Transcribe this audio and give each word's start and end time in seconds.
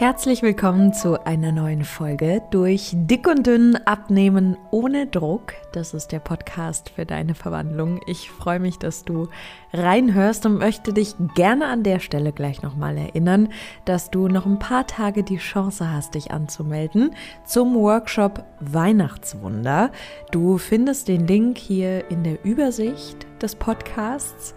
Herzlich 0.00 0.42
willkommen 0.42 0.92
zu 0.92 1.26
einer 1.26 1.50
neuen 1.50 1.82
Folge 1.82 2.40
durch 2.52 2.92
Dick 2.94 3.26
und 3.26 3.48
Dünn 3.48 3.74
abnehmen 3.84 4.56
ohne 4.70 5.08
Druck. 5.08 5.54
Das 5.72 5.92
ist 5.92 6.12
der 6.12 6.20
Podcast 6.20 6.90
für 6.90 7.04
deine 7.04 7.34
Verwandlung. 7.34 8.00
Ich 8.06 8.30
freue 8.30 8.60
mich, 8.60 8.78
dass 8.78 9.04
du 9.04 9.26
reinhörst 9.72 10.46
und 10.46 10.58
möchte 10.58 10.92
dich 10.92 11.16
gerne 11.34 11.66
an 11.66 11.82
der 11.82 11.98
Stelle 11.98 12.30
gleich 12.30 12.62
nochmal 12.62 12.96
erinnern, 12.96 13.48
dass 13.86 14.12
du 14.12 14.28
noch 14.28 14.46
ein 14.46 14.60
paar 14.60 14.86
Tage 14.86 15.24
die 15.24 15.38
Chance 15.38 15.92
hast, 15.92 16.14
dich 16.14 16.30
anzumelden 16.30 17.10
zum 17.44 17.74
Workshop 17.74 18.44
Weihnachtswunder. 18.60 19.90
Du 20.30 20.58
findest 20.58 21.08
den 21.08 21.26
Link 21.26 21.58
hier 21.58 22.08
in 22.08 22.22
der 22.22 22.44
Übersicht 22.44 23.26
des 23.42 23.56
Podcasts 23.56 24.54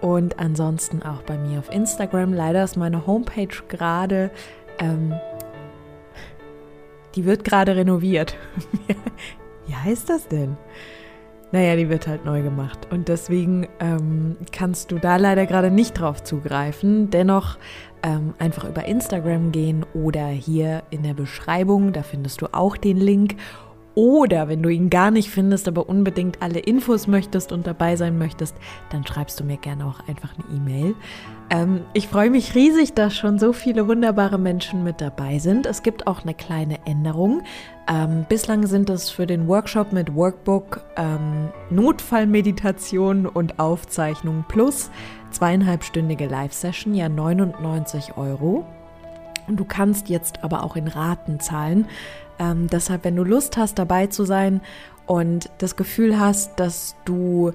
und 0.00 0.38
ansonsten 0.38 1.02
auch 1.02 1.22
bei 1.22 1.36
mir 1.36 1.58
auf 1.58 1.72
Instagram. 1.72 2.32
Leider 2.32 2.62
ist 2.62 2.76
meine 2.76 3.08
Homepage 3.08 3.48
gerade 3.68 4.30
ähm, 4.78 5.14
die 7.14 7.24
wird 7.24 7.44
gerade 7.44 7.76
renoviert. 7.76 8.36
Wie 9.66 9.74
heißt 9.74 10.08
das 10.10 10.28
denn? 10.28 10.56
Naja, 11.52 11.76
die 11.76 11.88
wird 11.88 12.08
halt 12.08 12.24
neu 12.24 12.42
gemacht. 12.42 12.88
Und 12.90 13.06
deswegen 13.06 13.68
ähm, 13.78 14.36
kannst 14.50 14.90
du 14.90 14.98
da 14.98 15.16
leider 15.16 15.46
gerade 15.46 15.70
nicht 15.70 16.00
drauf 16.00 16.24
zugreifen. 16.24 17.10
Dennoch 17.10 17.58
ähm, 18.02 18.34
einfach 18.38 18.68
über 18.68 18.84
Instagram 18.86 19.52
gehen 19.52 19.86
oder 19.94 20.26
hier 20.26 20.82
in 20.90 21.04
der 21.04 21.14
Beschreibung, 21.14 21.92
da 21.92 22.02
findest 22.02 22.40
du 22.40 22.52
auch 22.52 22.76
den 22.76 22.96
Link. 22.96 23.36
Oder 23.94 24.48
wenn 24.48 24.62
du 24.62 24.68
ihn 24.68 24.90
gar 24.90 25.10
nicht 25.10 25.30
findest, 25.30 25.68
aber 25.68 25.88
unbedingt 25.88 26.42
alle 26.42 26.58
Infos 26.58 27.06
möchtest 27.06 27.52
und 27.52 27.66
dabei 27.66 27.94
sein 27.96 28.18
möchtest, 28.18 28.56
dann 28.90 29.06
schreibst 29.06 29.38
du 29.38 29.44
mir 29.44 29.56
gerne 29.56 29.86
auch 29.86 30.00
einfach 30.08 30.30
eine 30.34 30.56
E-Mail. 30.56 30.94
Ähm, 31.50 31.82
ich 31.92 32.08
freue 32.08 32.30
mich 32.30 32.54
riesig, 32.54 32.94
dass 32.94 33.14
schon 33.14 33.38
so 33.38 33.52
viele 33.52 33.86
wunderbare 33.86 34.38
Menschen 34.38 34.82
mit 34.82 35.00
dabei 35.00 35.38
sind. 35.38 35.66
Es 35.66 35.82
gibt 35.82 36.06
auch 36.06 36.22
eine 36.22 36.34
kleine 36.34 36.84
Änderung. 36.86 37.42
Ähm, 37.86 38.26
bislang 38.28 38.66
sind 38.66 38.90
es 38.90 39.10
für 39.10 39.26
den 39.26 39.46
Workshop 39.46 39.92
mit 39.92 40.14
Workbook 40.14 40.80
ähm, 40.96 41.50
Notfallmeditation 41.70 43.26
und 43.26 43.60
Aufzeichnung 43.60 44.44
plus 44.48 44.90
zweieinhalbstündige 45.30 46.26
Live-Session 46.26 46.94
ja 46.94 47.08
99 47.08 48.16
Euro. 48.16 48.64
Du 49.48 49.64
kannst 49.64 50.08
jetzt 50.08 50.42
aber 50.42 50.64
auch 50.64 50.74
in 50.74 50.88
Raten 50.88 51.38
zahlen. 51.38 51.86
Ähm, 52.38 52.68
deshalb, 52.68 53.04
wenn 53.04 53.16
du 53.16 53.24
Lust 53.24 53.56
hast, 53.56 53.78
dabei 53.78 54.06
zu 54.06 54.24
sein 54.24 54.60
und 55.06 55.50
das 55.58 55.76
Gefühl 55.76 56.18
hast, 56.18 56.58
dass 56.58 56.96
du 57.04 57.52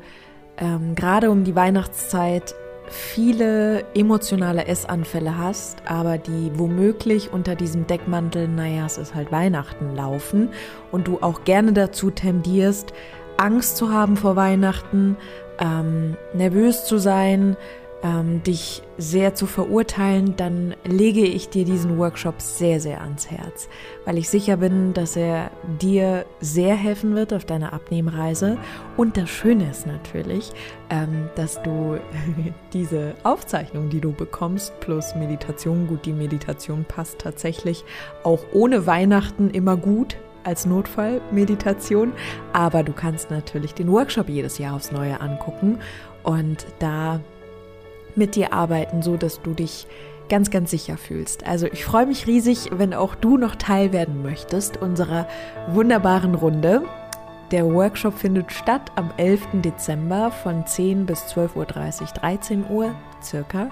ähm, 0.57 0.95
gerade 0.95 1.31
um 1.31 1.43
die 1.43 1.55
Weihnachtszeit 1.55 2.53
viele 2.89 3.85
emotionale 3.93 4.65
Essanfälle 4.65 5.37
hast, 5.37 5.83
aber 5.85 6.17
die 6.17 6.51
womöglich 6.55 7.31
unter 7.31 7.55
diesem 7.55 7.85
Deckmantel, 7.87 8.47
naja, 8.47 8.85
es 8.85 8.97
ist 8.97 9.13
halt 9.13 9.31
Weihnachten 9.31 9.95
laufen 9.95 10.49
und 10.91 11.07
du 11.07 11.19
auch 11.21 11.43
gerne 11.43 11.73
dazu 11.73 12.09
tendierst, 12.09 12.93
Angst 13.37 13.77
zu 13.77 13.91
haben 13.91 14.17
vor 14.17 14.35
Weihnachten, 14.35 15.17
ähm, 15.59 16.17
nervös 16.33 16.85
zu 16.85 16.97
sein, 16.97 17.55
ähm, 18.03 18.41
dich 18.43 18.81
sehr 18.97 19.35
zu 19.35 19.45
verurteilen, 19.45 20.35
dann 20.37 20.75
lege 20.85 21.21
ich 21.25 21.49
dir 21.49 21.65
diesen 21.65 21.97
Workshop 21.97 22.41
sehr, 22.41 22.79
sehr 22.79 23.01
ans 23.01 23.29
Herz, 23.29 23.67
weil 24.05 24.17
ich 24.17 24.29
sicher 24.29 24.57
bin, 24.57 24.93
dass 24.93 25.15
er 25.15 25.51
dir 25.81 26.25
sehr 26.39 26.75
helfen 26.75 27.15
wird 27.15 27.33
auf 27.33 27.45
deiner 27.45 27.73
Abnehmreise. 27.73 28.57
Und 28.97 29.17
das 29.17 29.29
Schöne 29.29 29.69
ist 29.69 29.85
natürlich, 29.85 30.51
ähm, 30.89 31.29
dass 31.35 31.61
du 31.61 31.97
diese 32.73 33.15
Aufzeichnung, 33.23 33.89
die 33.89 34.01
du 34.01 34.11
bekommst, 34.11 34.79
plus 34.79 35.15
Meditation, 35.15 35.87
gut, 35.87 36.05
die 36.05 36.13
Meditation 36.13 36.85
passt 36.85 37.19
tatsächlich 37.19 37.83
auch 38.23 38.39
ohne 38.53 38.85
Weihnachten 38.87 39.49
immer 39.49 39.75
gut 39.75 40.17
als 40.45 40.65
Notfallmeditation, 40.65 42.13
aber 42.53 42.83
du 42.83 42.93
kannst 42.93 43.29
natürlich 43.29 43.73
den 43.73 43.91
Workshop 43.91 44.29
jedes 44.29 44.57
Jahr 44.57 44.75
aufs 44.75 44.91
Neue 44.91 45.19
angucken 45.19 45.79
und 46.23 46.65
da 46.79 47.19
mit 48.19 48.35
dir 48.35 48.53
arbeiten, 48.53 49.01
so 49.01 49.17
dass 49.17 49.41
du 49.41 49.55
dich 49.55 49.87
ganz, 50.29 50.51
ganz 50.51 50.69
sicher 50.69 50.97
fühlst. 50.97 51.45
Also 51.47 51.65
ich 51.65 51.83
freue 51.83 52.05
mich 52.05 52.27
riesig, 52.27 52.69
wenn 52.71 52.93
auch 52.93 53.15
du 53.15 53.37
noch 53.37 53.55
Teil 53.55 53.91
werden 53.91 54.21
möchtest 54.21 54.77
unserer 54.77 55.27
wunderbaren 55.69 56.35
Runde. 56.35 56.83
Der 57.51 57.65
Workshop 57.65 58.15
findet 58.19 58.51
statt 58.51 58.91
am 58.95 59.09
11. 59.17 59.47
Dezember 59.53 60.29
von 60.29 60.67
10 60.67 61.07
bis 61.07 61.23
12.30 61.23 61.55
Uhr, 61.55 61.65
13 62.13 62.65
Uhr 62.69 62.95
circa. 63.23 63.71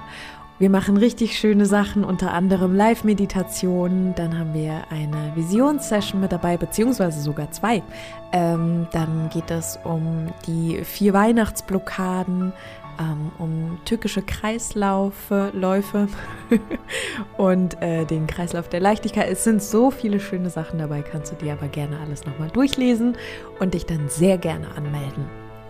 Wir 0.59 0.71
machen 0.71 0.97
richtig 0.97 1.37
schöne 1.37 1.67
Sachen, 1.67 2.03
unter 2.03 2.33
anderem 2.33 2.75
Live-Meditationen. 2.75 4.15
Dann 4.15 4.39
haben 4.39 4.55
wir 4.55 4.85
eine 4.89 5.35
Visionssession 5.35 6.19
mit 6.19 6.31
dabei, 6.31 6.57
beziehungsweise 6.57 7.21
sogar 7.21 7.51
zwei. 7.51 7.83
Ähm, 8.31 8.87
dann 8.91 9.29
geht 9.31 9.51
es 9.51 9.77
um 9.83 10.29
die 10.47 10.83
vier 10.83 11.13
Weihnachtsblockaden, 11.13 12.53
ähm, 12.99 13.31
um 13.37 13.77
tückische 13.85 14.21
Kreislaufe, 14.21 15.51
und 17.37 17.81
äh, 17.81 18.05
den 18.05 18.27
Kreislauf 18.27 18.69
der 18.69 18.79
Leichtigkeit. 18.79 19.29
Es 19.29 19.43
sind 19.43 19.61
so 19.61 19.91
viele 19.91 20.19
schöne 20.19 20.49
Sachen 20.49 20.79
dabei, 20.79 21.01
kannst 21.01 21.31
du 21.31 21.35
dir 21.35 21.53
aber 21.53 21.67
gerne 21.67 21.99
alles 21.99 22.25
nochmal 22.25 22.49
durchlesen 22.49 23.17
und 23.59 23.73
dich 23.73 23.85
dann 23.85 24.09
sehr 24.09 24.37
gerne 24.37 24.67
anmelden. 24.75 25.25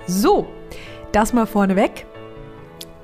So, 0.06 0.48
das 1.12 1.34
mal 1.34 1.46
vorneweg. 1.46 2.06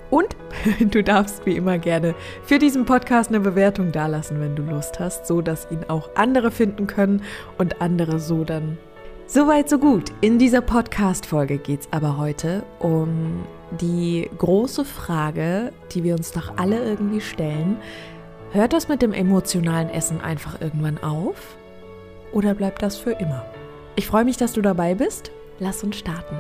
Und 0.10 0.36
du 0.80 1.04
darfst 1.04 1.46
wie 1.46 1.56
immer 1.56 1.80
gerne 1.80 2.14
für 2.44 2.60
diesen 2.60 2.86
Podcast 2.86 3.30
eine 3.30 3.40
Bewertung 3.40 3.92
dalassen, 3.92 4.40
wenn 4.40 4.56
du 4.56 4.64
Lust 4.64 5.00
hast, 5.00 5.26
so 5.26 5.42
dass 5.42 5.70
ihn 5.72 5.86
auch 5.88 6.10
andere 6.16 6.52
finden 6.52 6.88
können 6.88 7.24
und 7.58 7.82
andere 7.82 8.20
so 8.20 8.44
dann 8.44 8.78
Soweit, 9.26 9.70
so 9.70 9.80
gut. 9.80 10.12
In 10.22 10.38
dieser 10.38 10.62
Podcast-Folge 10.62 11.58
geht 11.58 11.80
es 11.80 11.88
aber 11.92 12.18
heute 12.18 12.64
um 12.80 13.46
die 13.82 14.30
große 14.38 14.86
Frage, 14.86 15.72
die 15.92 16.04
wir 16.04 16.16
uns 16.16 16.32
doch 16.32 16.58
alle 16.58 16.84
irgendwie 16.84 17.22
stellen. 17.22 17.78
Hört 18.52 18.74
das 18.74 18.88
mit 18.88 19.02
dem 19.02 19.14
emotionalen 19.14 19.90
Essen 19.90 20.22
einfach 20.22 20.62
irgendwann 20.62 21.02
auf? 21.02 21.58
Oder 22.32 22.54
bleibt 22.54 22.82
das 22.82 22.98
für 22.98 23.12
immer? 23.12 23.46
Ich 23.96 24.08
freue 24.08 24.26
mich, 24.26 24.38
dass 24.38 24.54
du 24.54 24.62
dabei 24.62 24.96
bist. 24.96 25.32
Lass 25.60 25.84
uns 25.84 25.98
starten. 25.98 26.36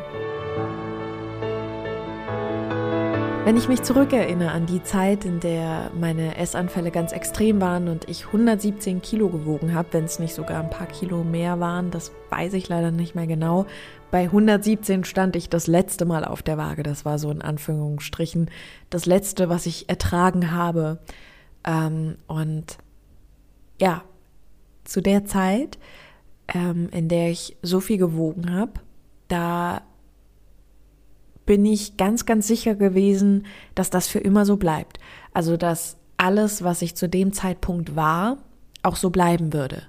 Wenn 3.46 3.58
ich 3.58 3.68
mich 3.68 3.84
zurückerinnere 3.84 4.52
an 4.52 4.68
die 4.68 4.84
Zeit, 4.84 5.26
in 5.26 5.42
der 5.42 5.92
meine 6.00 6.38
Essanfälle 6.38 6.92
ganz 6.92 7.12
extrem 7.12 7.60
waren 7.60 7.90
und 7.90 8.10
ich 8.10 8.28
117 8.28 9.02
Kilo 9.02 9.28
gewogen 9.28 9.74
habe, 9.74 9.90
wenn 9.92 10.06
es 10.06 10.18
nicht 10.18 10.34
sogar 10.34 10.64
ein 10.64 10.70
paar 10.70 10.88
Kilo 10.88 11.26
mehr 11.26 11.60
waren, 11.60 11.92
das 11.92 12.14
weiß 12.30 12.54
ich 12.54 12.70
leider 12.70 12.92
nicht 12.92 13.16
mehr 13.16 13.28
genau. 13.28 13.66
Bei 14.12 14.24
117 14.24 15.04
stand 15.04 15.36
ich 15.36 15.50
das 15.50 15.68
letzte 15.68 16.06
Mal 16.06 16.24
auf 16.24 16.42
der 16.42 16.58
Waage. 16.58 16.84
Das 16.84 17.04
war 17.04 17.20
so 17.20 17.32
in 17.32 17.42
Anführungsstrichen 17.42 18.50
das 18.90 19.06
letzte, 19.06 19.50
was 19.50 19.66
ich 19.66 19.90
ertragen 19.90 20.52
habe. 20.52 21.00
Ähm, 21.66 22.16
und 22.28 22.78
ja, 23.78 24.06
zu 24.86 25.02
der 25.02 25.26
Zeit, 25.26 25.78
ähm, 26.48 26.88
in 26.94 27.10
der 27.10 27.30
ich 27.30 27.58
so 27.62 27.82
viel 27.82 27.98
gewogen 27.98 28.54
habe, 28.54 28.72
da 29.28 29.82
bin 31.46 31.66
ich 31.66 31.98
ganz, 31.98 32.26
ganz 32.26 32.48
sicher 32.48 32.76
gewesen, 32.76 33.46
dass 33.76 33.90
das 33.90 34.08
für 34.08 34.20
immer 34.20 34.46
so 34.46 34.58
bleibt. 34.58 35.00
Also, 35.34 35.58
dass 35.58 35.98
alles, 36.18 36.64
was 36.64 36.82
ich 36.82 36.96
zu 36.96 37.10
dem 37.10 37.34
Zeitpunkt 37.34 37.96
war, 37.96 38.38
auch 38.82 38.96
so 38.96 39.10
bleiben 39.10 39.54
würde. 39.54 39.84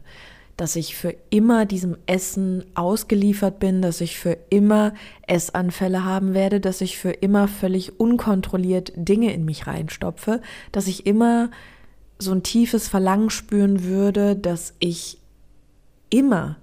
Dass 0.57 0.77
ich 0.77 0.97
für 0.97 1.15
immer 1.31 1.67
diesem 1.67 1.97
Essen 2.07 2.65
ausgeliefert 2.75 3.59
bin, 3.59 3.83
dass 3.83 4.01
ich 4.01 4.19
für 4.19 4.39
immer 4.51 4.95
Essanfälle 5.27 6.05
haben 6.05 6.33
werde, 6.33 6.61
dass 6.61 6.81
ich 6.81 6.97
für 6.97 7.11
immer 7.11 7.49
völlig 7.49 7.99
unkontrolliert 7.99 8.93
Dinge 8.97 9.33
in 9.33 9.45
mich 9.45 9.67
reinstopfe, 9.67 10.41
dass 10.71 10.87
ich 10.87 11.07
immer 11.07 11.51
so 12.19 12.33
ein 12.33 12.45
tiefes 12.45 12.89
Verlangen 12.89 13.31
spüren 13.31 13.85
würde, 13.85 14.37
dass 14.37 14.75
ich 14.79 15.19
immer, 16.11 16.57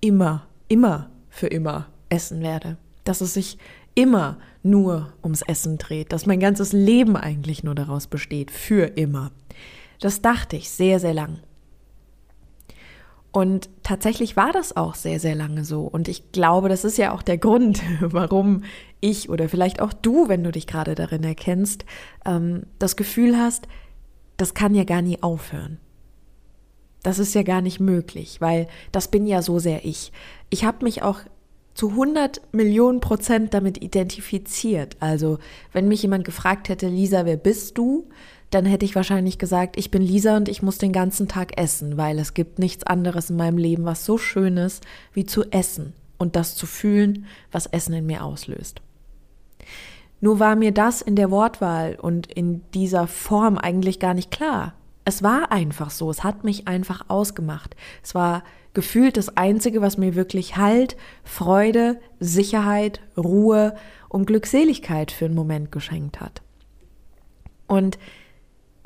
immer, 0.00 0.46
immer 0.68 1.10
für 1.28 1.48
immer 1.48 1.88
essen 2.08 2.40
werde. 2.40 2.76
Dass 3.02 3.20
es 3.20 3.34
sich 3.34 3.58
immer 3.94 4.38
nur 4.62 5.12
ums 5.22 5.42
Essen 5.42 5.78
dreht, 5.78 6.12
dass 6.12 6.26
mein 6.26 6.40
ganzes 6.40 6.72
Leben 6.72 7.16
eigentlich 7.16 7.64
nur 7.64 7.74
daraus 7.74 8.06
besteht, 8.06 8.50
für 8.50 8.84
immer. 8.96 9.32
Das 10.00 10.22
dachte 10.22 10.56
ich 10.56 10.70
sehr, 10.70 11.00
sehr 11.00 11.14
lang. 11.14 11.40
Und 13.32 13.70
tatsächlich 13.82 14.36
war 14.36 14.52
das 14.52 14.76
auch 14.76 14.94
sehr, 14.94 15.18
sehr 15.18 15.34
lange 15.34 15.64
so. 15.64 15.82
Und 15.84 16.06
ich 16.06 16.32
glaube, 16.32 16.68
das 16.68 16.84
ist 16.84 16.98
ja 16.98 17.12
auch 17.12 17.22
der 17.22 17.38
Grund, 17.38 17.82
warum 18.00 18.64
ich 19.00 19.30
oder 19.30 19.48
vielleicht 19.48 19.80
auch 19.80 19.92
du, 19.92 20.28
wenn 20.28 20.44
du 20.44 20.52
dich 20.52 20.66
gerade 20.66 20.94
darin 20.94 21.24
erkennst, 21.24 21.86
ähm, 22.26 22.64
das 22.78 22.94
Gefühl 22.94 23.38
hast, 23.38 23.66
das 24.36 24.54
kann 24.54 24.74
ja 24.74 24.84
gar 24.84 25.02
nie 25.02 25.22
aufhören. 25.22 25.78
Das 27.02 27.18
ist 27.18 27.34
ja 27.34 27.42
gar 27.42 27.62
nicht 27.62 27.80
möglich, 27.80 28.40
weil 28.40 28.68
das 28.92 29.08
bin 29.08 29.26
ja 29.26 29.42
so 29.42 29.58
sehr 29.58 29.84
ich. 29.84 30.12
Ich 30.50 30.64
habe 30.64 30.84
mich 30.84 31.02
auch 31.02 31.20
zu 31.74 31.90
100 31.90 32.40
Millionen 32.52 33.00
Prozent 33.00 33.54
damit 33.54 33.82
identifiziert. 33.82 34.96
Also, 35.00 35.38
wenn 35.72 35.88
mich 35.88 36.02
jemand 36.02 36.24
gefragt 36.24 36.68
hätte, 36.68 36.88
Lisa, 36.88 37.24
wer 37.24 37.36
bist 37.36 37.78
du? 37.78 38.08
Dann 38.50 38.66
hätte 38.66 38.84
ich 38.84 38.94
wahrscheinlich 38.94 39.38
gesagt, 39.38 39.78
ich 39.78 39.90
bin 39.90 40.02
Lisa 40.02 40.36
und 40.36 40.48
ich 40.48 40.62
muss 40.62 40.76
den 40.76 40.92
ganzen 40.92 41.26
Tag 41.26 41.58
essen, 41.58 41.96
weil 41.96 42.18
es 42.18 42.34
gibt 42.34 42.58
nichts 42.58 42.84
anderes 42.84 43.30
in 43.30 43.36
meinem 43.36 43.56
Leben, 43.56 43.84
was 43.86 44.04
so 44.04 44.18
schön 44.18 44.58
ist, 44.58 44.84
wie 45.14 45.24
zu 45.24 45.44
essen 45.50 45.94
und 46.18 46.36
das 46.36 46.54
zu 46.54 46.66
fühlen, 46.66 47.26
was 47.50 47.66
Essen 47.66 47.94
in 47.94 48.06
mir 48.06 48.22
auslöst. 48.22 48.82
Nur 50.20 50.38
war 50.38 50.54
mir 50.54 50.70
das 50.70 51.02
in 51.02 51.16
der 51.16 51.30
Wortwahl 51.30 51.98
und 52.00 52.30
in 52.30 52.62
dieser 52.74 53.08
Form 53.08 53.58
eigentlich 53.58 53.98
gar 53.98 54.14
nicht 54.14 54.30
klar. 54.30 54.74
Es 55.04 55.22
war 55.22 55.50
einfach 55.50 55.90
so, 55.90 56.10
es 56.10 56.22
hat 56.22 56.44
mich 56.44 56.68
einfach 56.68 57.06
ausgemacht. 57.08 57.74
Es 58.04 58.14
war 58.14 58.44
gefühlt 58.74 59.16
das 59.16 59.36
Einzige, 59.36 59.82
was 59.82 59.98
mir 59.98 60.14
wirklich 60.14 60.56
Halt, 60.56 60.96
Freude, 61.24 62.00
Sicherheit, 62.20 63.00
Ruhe 63.16 63.74
und 64.08 64.26
Glückseligkeit 64.26 65.12
für 65.12 65.26
einen 65.26 65.34
Moment 65.34 65.72
geschenkt 65.72 66.20
hat. 66.20 66.42
Und 67.66 67.98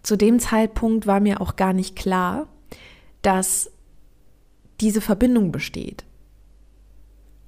zu 0.02 0.16
dem 0.16 0.38
Zeitpunkt 0.38 1.06
war 1.06 1.20
mir 1.20 1.40
auch 1.40 1.56
gar 1.56 1.72
nicht 1.72 1.96
klar, 1.96 2.46
dass 3.22 3.70
diese 4.80 5.00
Verbindung 5.00 5.50
besteht. 5.52 6.04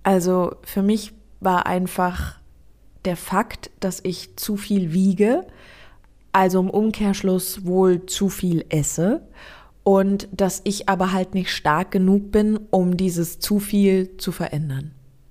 Also 0.03 0.57
für 0.63 0.83
mich 0.83 1.13
war 1.41 1.67
einfach 1.67 2.41
der 3.05 3.17
Fakt, 3.17 3.71
dass 3.81 4.01
ich 4.03 4.37
zu 4.37 4.57
viel 4.57 4.93
wiege, 4.93 5.47
also 6.33 6.61
im 6.61 6.71
Umkehrschluss 6.71 7.65
wohl 7.65 8.07
zu 8.07 8.29
viel 8.29 8.65
esse 8.69 9.23
und 9.89 10.29
dass 10.33 10.61
ich 10.65 10.91
aber 10.91 11.15
halt 11.15 11.33
nicht 11.33 11.51
stark 11.51 11.93
genug 11.93 12.31
bin, 12.31 12.61
um 12.71 12.99
dieses 12.99 13.39
zu 13.39 13.59
viel 13.59 14.19
zu 14.19 14.33
verändern. 14.33 14.91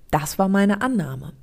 Das 0.09 0.39
war 0.39 0.48
meine 0.48 0.81
Annahme. 0.81 1.33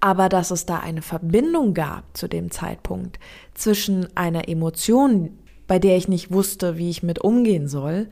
Aber 0.00 0.28
dass 0.28 0.50
es 0.50 0.66
da 0.66 0.80
eine 0.80 1.00
Verbindung 1.00 1.74
gab 1.74 2.16
zu 2.16 2.26
dem 2.26 2.50
Zeitpunkt 2.50 3.20
zwischen 3.54 4.08
einer 4.16 4.48
Emotion, 4.48 5.38
bei 5.68 5.78
der 5.78 5.96
ich 5.96 6.08
nicht 6.08 6.32
wusste, 6.32 6.76
wie 6.76 6.90
ich 6.90 7.04
mit 7.04 7.20
umgehen 7.20 7.68
soll, 7.68 8.08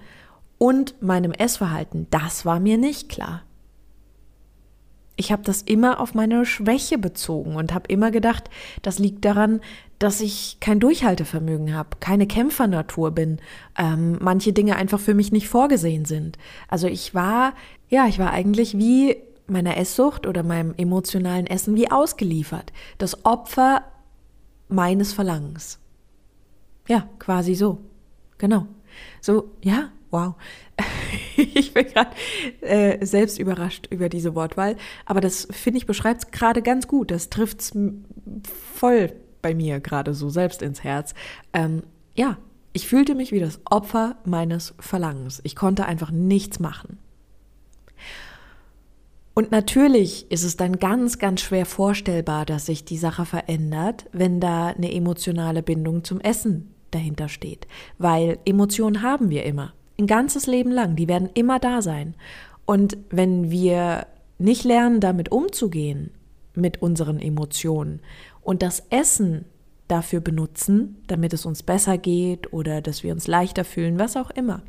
und 0.56 1.02
meinem 1.02 1.32
Essverhalten, 1.32 2.06
das 2.10 2.46
war 2.46 2.60
mir 2.60 2.78
nicht 2.78 3.08
klar. 3.08 3.42
Ich 5.16 5.32
habe 5.32 5.42
das 5.42 5.62
immer 5.62 5.98
auf 5.98 6.14
meine 6.14 6.46
Schwäche 6.46 6.96
bezogen 6.96 7.56
und 7.56 7.74
habe 7.74 7.88
immer 7.88 8.12
gedacht, 8.12 8.50
das 8.82 9.00
liegt 9.00 9.24
daran, 9.24 9.60
dass 9.98 10.20
ich 10.20 10.58
kein 10.60 10.80
Durchhaltevermögen 10.80 11.74
habe, 11.74 11.96
keine 12.00 12.26
Kämpfernatur 12.26 13.10
bin, 13.10 13.38
ähm, 13.76 14.16
manche 14.20 14.52
Dinge 14.52 14.76
einfach 14.76 15.00
für 15.00 15.14
mich 15.14 15.32
nicht 15.32 15.48
vorgesehen 15.48 16.04
sind. 16.04 16.38
Also 16.68 16.86
ich 16.86 17.14
war, 17.14 17.54
ja, 17.88 18.06
ich 18.06 18.18
war 18.18 18.30
eigentlich 18.30 18.78
wie 18.78 19.16
meiner 19.46 19.76
Esssucht 19.76 20.26
oder 20.26 20.42
meinem 20.42 20.74
emotionalen 20.76 21.46
Essen 21.46 21.74
wie 21.74 21.90
ausgeliefert. 21.90 22.72
Das 22.98 23.24
Opfer 23.24 23.82
meines 24.68 25.12
Verlangens. 25.12 25.80
Ja, 26.86 27.08
quasi 27.18 27.54
so. 27.54 27.78
Genau. 28.38 28.66
So, 29.20 29.50
ja, 29.62 29.90
wow. 30.10 30.34
ich 31.36 31.74
bin 31.74 31.86
gerade 31.86 32.10
äh, 32.60 33.04
selbst 33.04 33.38
überrascht 33.38 33.88
über 33.90 34.08
diese 34.08 34.34
Wortwahl. 34.34 34.76
Aber 35.06 35.20
das, 35.20 35.48
finde 35.50 35.78
ich, 35.78 35.86
beschreibt 35.86 36.24
es 36.24 36.30
gerade 36.30 36.62
ganz 36.62 36.86
gut. 36.86 37.10
Das 37.10 37.30
trifft 37.30 37.60
es 37.60 37.72
voll 38.74 39.12
bei 39.42 39.54
mir 39.54 39.80
gerade 39.80 40.14
so 40.14 40.28
selbst 40.28 40.62
ins 40.62 40.84
Herz. 40.84 41.14
Ähm, 41.52 41.82
ja, 42.14 42.38
ich 42.72 42.86
fühlte 42.86 43.14
mich 43.14 43.32
wie 43.32 43.40
das 43.40 43.60
Opfer 43.64 44.16
meines 44.24 44.74
Verlangens. 44.78 45.40
Ich 45.44 45.56
konnte 45.56 45.86
einfach 45.86 46.10
nichts 46.10 46.60
machen. 46.60 46.98
Und 49.34 49.52
natürlich 49.52 50.30
ist 50.32 50.42
es 50.42 50.56
dann 50.56 50.80
ganz, 50.80 51.18
ganz 51.18 51.40
schwer 51.40 51.64
vorstellbar, 51.64 52.44
dass 52.44 52.66
sich 52.66 52.84
die 52.84 52.98
Sache 52.98 53.24
verändert, 53.24 54.06
wenn 54.12 54.40
da 54.40 54.68
eine 54.68 54.92
emotionale 54.92 55.62
Bindung 55.62 56.02
zum 56.02 56.20
Essen 56.20 56.74
dahinter 56.90 57.28
steht. 57.28 57.68
Weil 57.98 58.38
Emotionen 58.44 59.02
haben 59.02 59.30
wir 59.30 59.44
immer 59.44 59.74
ein 59.98 60.06
ganzes 60.06 60.46
Leben 60.46 60.70
lang. 60.70 60.96
Die 60.96 61.08
werden 61.08 61.30
immer 61.34 61.58
da 61.58 61.82
sein. 61.82 62.14
Und 62.66 62.96
wenn 63.10 63.50
wir 63.50 64.06
nicht 64.38 64.64
lernen, 64.64 65.00
damit 65.00 65.30
umzugehen, 65.30 66.10
mit 66.54 66.82
unseren 66.82 67.20
Emotionen 67.20 68.00
und 68.48 68.62
das 68.62 68.82
Essen 68.88 69.44
dafür 69.88 70.20
benutzen, 70.20 71.04
damit 71.06 71.34
es 71.34 71.44
uns 71.44 71.62
besser 71.62 71.98
geht 71.98 72.50
oder 72.50 72.80
dass 72.80 73.02
wir 73.02 73.12
uns 73.12 73.26
leichter 73.26 73.62
fühlen, 73.62 73.98
was 73.98 74.16
auch 74.16 74.30
immer, 74.30 74.62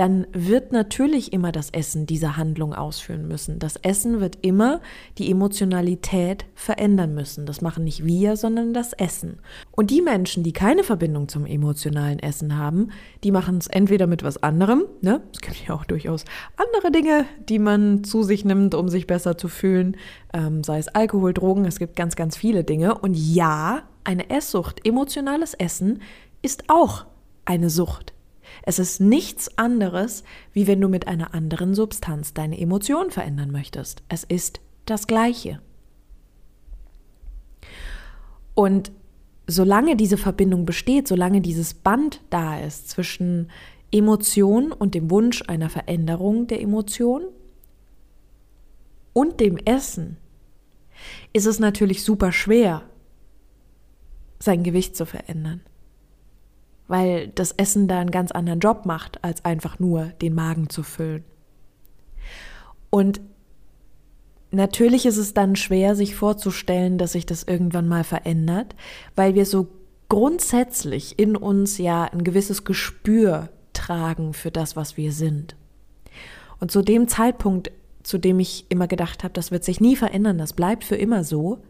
dann 0.00 0.26
wird 0.32 0.72
natürlich 0.72 1.30
immer 1.34 1.52
das 1.52 1.68
Essen 1.68 2.06
diese 2.06 2.38
Handlung 2.38 2.72
ausführen 2.72 3.28
müssen. 3.28 3.58
Das 3.58 3.76
Essen 3.76 4.18
wird 4.18 4.38
immer 4.40 4.80
die 5.18 5.30
Emotionalität 5.30 6.46
verändern 6.54 7.14
müssen. 7.14 7.44
Das 7.44 7.60
machen 7.60 7.84
nicht 7.84 8.06
wir, 8.06 8.38
sondern 8.38 8.72
das 8.72 8.94
Essen. 8.94 9.40
Und 9.72 9.90
die 9.90 10.00
Menschen, 10.00 10.42
die 10.42 10.54
keine 10.54 10.84
Verbindung 10.84 11.28
zum 11.28 11.44
emotionalen 11.44 12.18
Essen 12.18 12.56
haben, 12.56 12.92
die 13.24 13.30
machen 13.30 13.58
es 13.58 13.66
entweder 13.66 14.06
mit 14.06 14.22
was 14.22 14.42
anderem, 14.42 14.84
ne? 15.02 15.20
Es 15.34 15.42
gibt 15.42 15.68
ja 15.68 15.74
auch 15.74 15.84
durchaus 15.84 16.24
andere 16.56 16.90
Dinge, 16.90 17.26
die 17.50 17.58
man 17.58 18.02
zu 18.02 18.22
sich 18.22 18.42
nimmt, 18.42 18.74
um 18.74 18.88
sich 18.88 19.06
besser 19.06 19.36
zu 19.36 19.48
fühlen, 19.48 19.98
ähm, 20.32 20.64
sei 20.64 20.78
es 20.78 20.88
Alkohol, 20.88 21.34
Drogen, 21.34 21.66
es 21.66 21.78
gibt 21.78 21.94
ganz, 21.94 22.16
ganz 22.16 22.38
viele 22.38 22.64
Dinge. 22.64 22.96
Und 22.96 23.12
ja, 23.12 23.82
eine 24.04 24.30
Esssucht, 24.30 24.86
emotionales 24.86 25.52
Essen 25.52 26.00
ist 26.40 26.64
auch 26.68 27.04
eine 27.44 27.68
Sucht. 27.68 28.14
Es 28.62 28.78
ist 28.78 29.00
nichts 29.00 29.56
anderes, 29.58 30.24
wie 30.52 30.66
wenn 30.66 30.80
du 30.80 30.88
mit 30.88 31.08
einer 31.08 31.34
anderen 31.34 31.74
Substanz 31.74 32.34
deine 32.34 32.58
Emotionen 32.58 33.10
verändern 33.10 33.50
möchtest. 33.50 34.02
Es 34.08 34.24
ist 34.24 34.60
das 34.86 35.06
Gleiche. 35.06 35.60
Und 38.54 38.92
solange 39.46 39.96
diese 39.96 40.16
Verbindung 40.16 40.64
besteht, 40.64 41.08
solange 41.08 41.40
dieses 41.40 41.74
Band 41.74 42.20
da 42.30 42.60
ist 42.60 42.90
zwischen 42.90 43.50
Emotion 43.92 44.72
und 44.72 44.94
dem 44.94 45.10
Wunsch 45.10 45.42
einer 45.48 45.70
Veränderung 45.70 46.46
der 46.46 46.60
Emotion 46.60 47.22
und 49.12 49.40
dem 49.40 49.56
Essen, 49.58 50.16
ist 51.32 51.46
es 51.46 51.58
natürlich 51.58 52.04
super 52.04 52.32
schwer, 52.32 52.82
sein 54.38 54.62
Gewicht 54.62 54.96
zu 54.96 55.06
verändern 55.06 55.62
weil 56.90 57.28
das 57.28 57.52
Essen 57.52 57.86
da 57.86 58.00
einen 58.00 58.10
ganz 58.10 58.32
anderen 58.32 58.58
Job 58.58 58.84
macht, 58.84 59.22
als 59.22 59.44
einfach 59.44 59.78
nur 59.78 60.06
den 60.20 60.34
Magen 60.34 60.68
zu 60.68 60.82
füllen. 60.82 61.22
Und 62.90 63.20
natürlich 64.50 65.06
ist 65.06 65.16
es 65.16 65.32
dann 65.32 65.54
schwer, 65.54 65.94
sich 65.94 66.16
vorzustellen, 66.16 66.98
dass 66.98 67.12
sich 67.12 67.24
das 67.24 67.44
irgendwann 67.44 67.86
mal 67.86 68.02
verändert, 68.02 68.74
weil 69.14 69.36
wir 69.36 69.46
so 69.46 69.68
grundsätzlich 70.08 71.16
in 71.16 71.36
uns 71.36 71.78
ja 71.78 72.06
ein 72.06 72.24
gewisses 72.24 72.64
Gespür 72.64 73.50
tragen 73.72 74.34
für 74.34 74.50
das, 74.50 74.74
was 74.74 74.96
wir 74.96 75.12
sind. 75.12 75.54
Und 76.58 76.72
zu 76.72 76.82
dem 76.82 77.06
Zeitpunkt, 77.06 77.70
zu 78.02 78.18
dem 78.18 78.40
ich 78.40 78.66
immer 78.68 78.88
gedacht 78.88 79.22
habe, 79.22 79.32
das 79.32 79.52
wird 79.52 79.62
sich 79.62 79.80
nie 79.80 79.94
verändern, 79.94 80.38
das 80.38 80.54
bleibt 80.54 80.82
für 80.82 80.96
immer 80.96 81.22
so, 81.22 81.62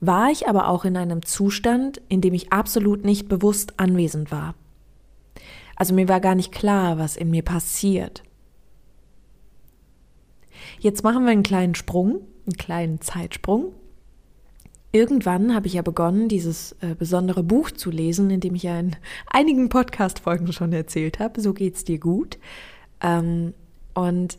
war 0.00 0.30
ich 0.30 0.48
aber 0.48 0.68
auch 0.68 0.84
in 0.84 0.96
einem 0.96 1.24
Zustand, 1.24 2.00
in 2.08 2.20
dem 2.20 2.34
ich 2.34 2.52
absolut 2.52 3.04
nicht 3.04 3.28
bewusst 3.28 3.78
anwesend 3.78 4.30
war. 4.30 4.54
Also 5.76 5.94
mir 5.94 6.08
war 6.08 6.20
gar 6.20 6.34
nicht 6.34 6.52
klar, 6.52 6.98
was 6.98 7.16
in 7.16 7.30
mir 7.30 7.42
passiert. 7.42 8.22
Jetzt 10.80 11.04
machen 11.04 11.24
wir 11.24 11.32
einen 11.32 11.42
kleinen 11.42 11.74
Sprung, 11.74 12.20
einen 12.46 12.56
kleinen 12.56 13.00
Zeitsprung. 13.00 13.72
Irgendwann 14.92 15.54
habe 15.54 15.66
ich 15.66 15.74
ja 15.74 15.82
begonnen, 15.82 16.28
dieses 16.28 16.72
äh, 16.80 16.94
besondere 16.94 17.42
Buch 17.42 17.70
zu 17.70 17.90
lesen, 17.90 18.30
in 18.30 18.40
dem 18.40 18.54
ich 18.54 18.62
ja 18.62 18.78
in 18.78 18.96
einigen 19.26 19.68
Podcast-Folgen 19.68 20.52
schon 20.52 20.72
erzählt 20.72 21.18
habe. 21.18 21.40
So 21.40 21.52
geht's 21.52 21.84
dir 21.84 21.98
gut. 21.98 22.38
Ähm, 23.02 23.52
und 23.94 24.38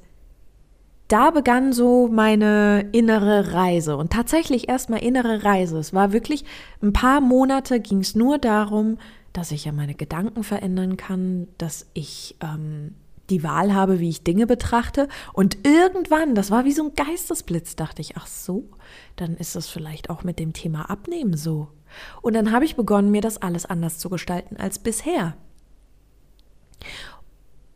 da 1.07 1.31
begann 1.31 1.71
so 1.71 2.07
meine 2.07 2.89
innere 2.91 3.53
Reise 3.53 3.95
und 3.97 4.11
tatsächlich 4.11 4.67
erstmal 4.67 5.03
innere 5.03 5.43
Reise. 5.43 5.77
Es 5.77 5.93
war 5.93 6.11
wirklich 6.11 6.43
ein 6.81 6.93
paar 6.93 7.21
Monate 7.21 7.79
ging 7.79 7.99
es 7.99 8.15
nur 8.15 8.37
darum, 8.37 8.97
dass 9.33 9.51
ich 9.51 9.65
ja 9.65 9.71
meine 9.71 9.93
Gedanken 9.93 10.43
verändern 10.43 10.97
kann, 10.97 11.47
dass 11.57 11.85
ich 11.93 12.35
ähm, 12.41 12.95
die 13.29 13.43
Wahl 13.43 13.73
habe, 13.73 13.99
wie 13.99 14.09
ich 14.09 14.23
Dinge 14.23 14.47
betrachte. 14.47 15.07
Und 15.33 15.65
irgendwann, 15.65 16.35
das 16.35 16.51
war 16.51 16.65
wie 16.65 16.71
so 16.71 16.83
ein 16.83 16.95
Geistesblitz, 16.95 17.75
dachte 17.75 18.01
ich, 18.01 18.17
ach 18.17 18.27
so, 18.27 18.69
dann 19.15 19.35
ist 19.37 19.55
das 19.55 19.67
vielleicht 19.67 20.09
auch 20.09 20.23
mit 20.23 20.39
dem 20.39 20.53
Thema 20.53 20.89
Abnehmen 20.89 21.37
so. 21.37 21.67
Und 22.21 22.33
dann 22.33 22.51
habe 22.51 22.65
ich 22.65 22.75
begonnen, 22.75 23.11
mir 23.11 23.21
das 23.21 23.41
alles 23.41 23.65
anders 23.65 23.97
zu 23.97 24.09
gestalten 24.09 24.57
als 24.57 24.79
bisher. 24.79 25.35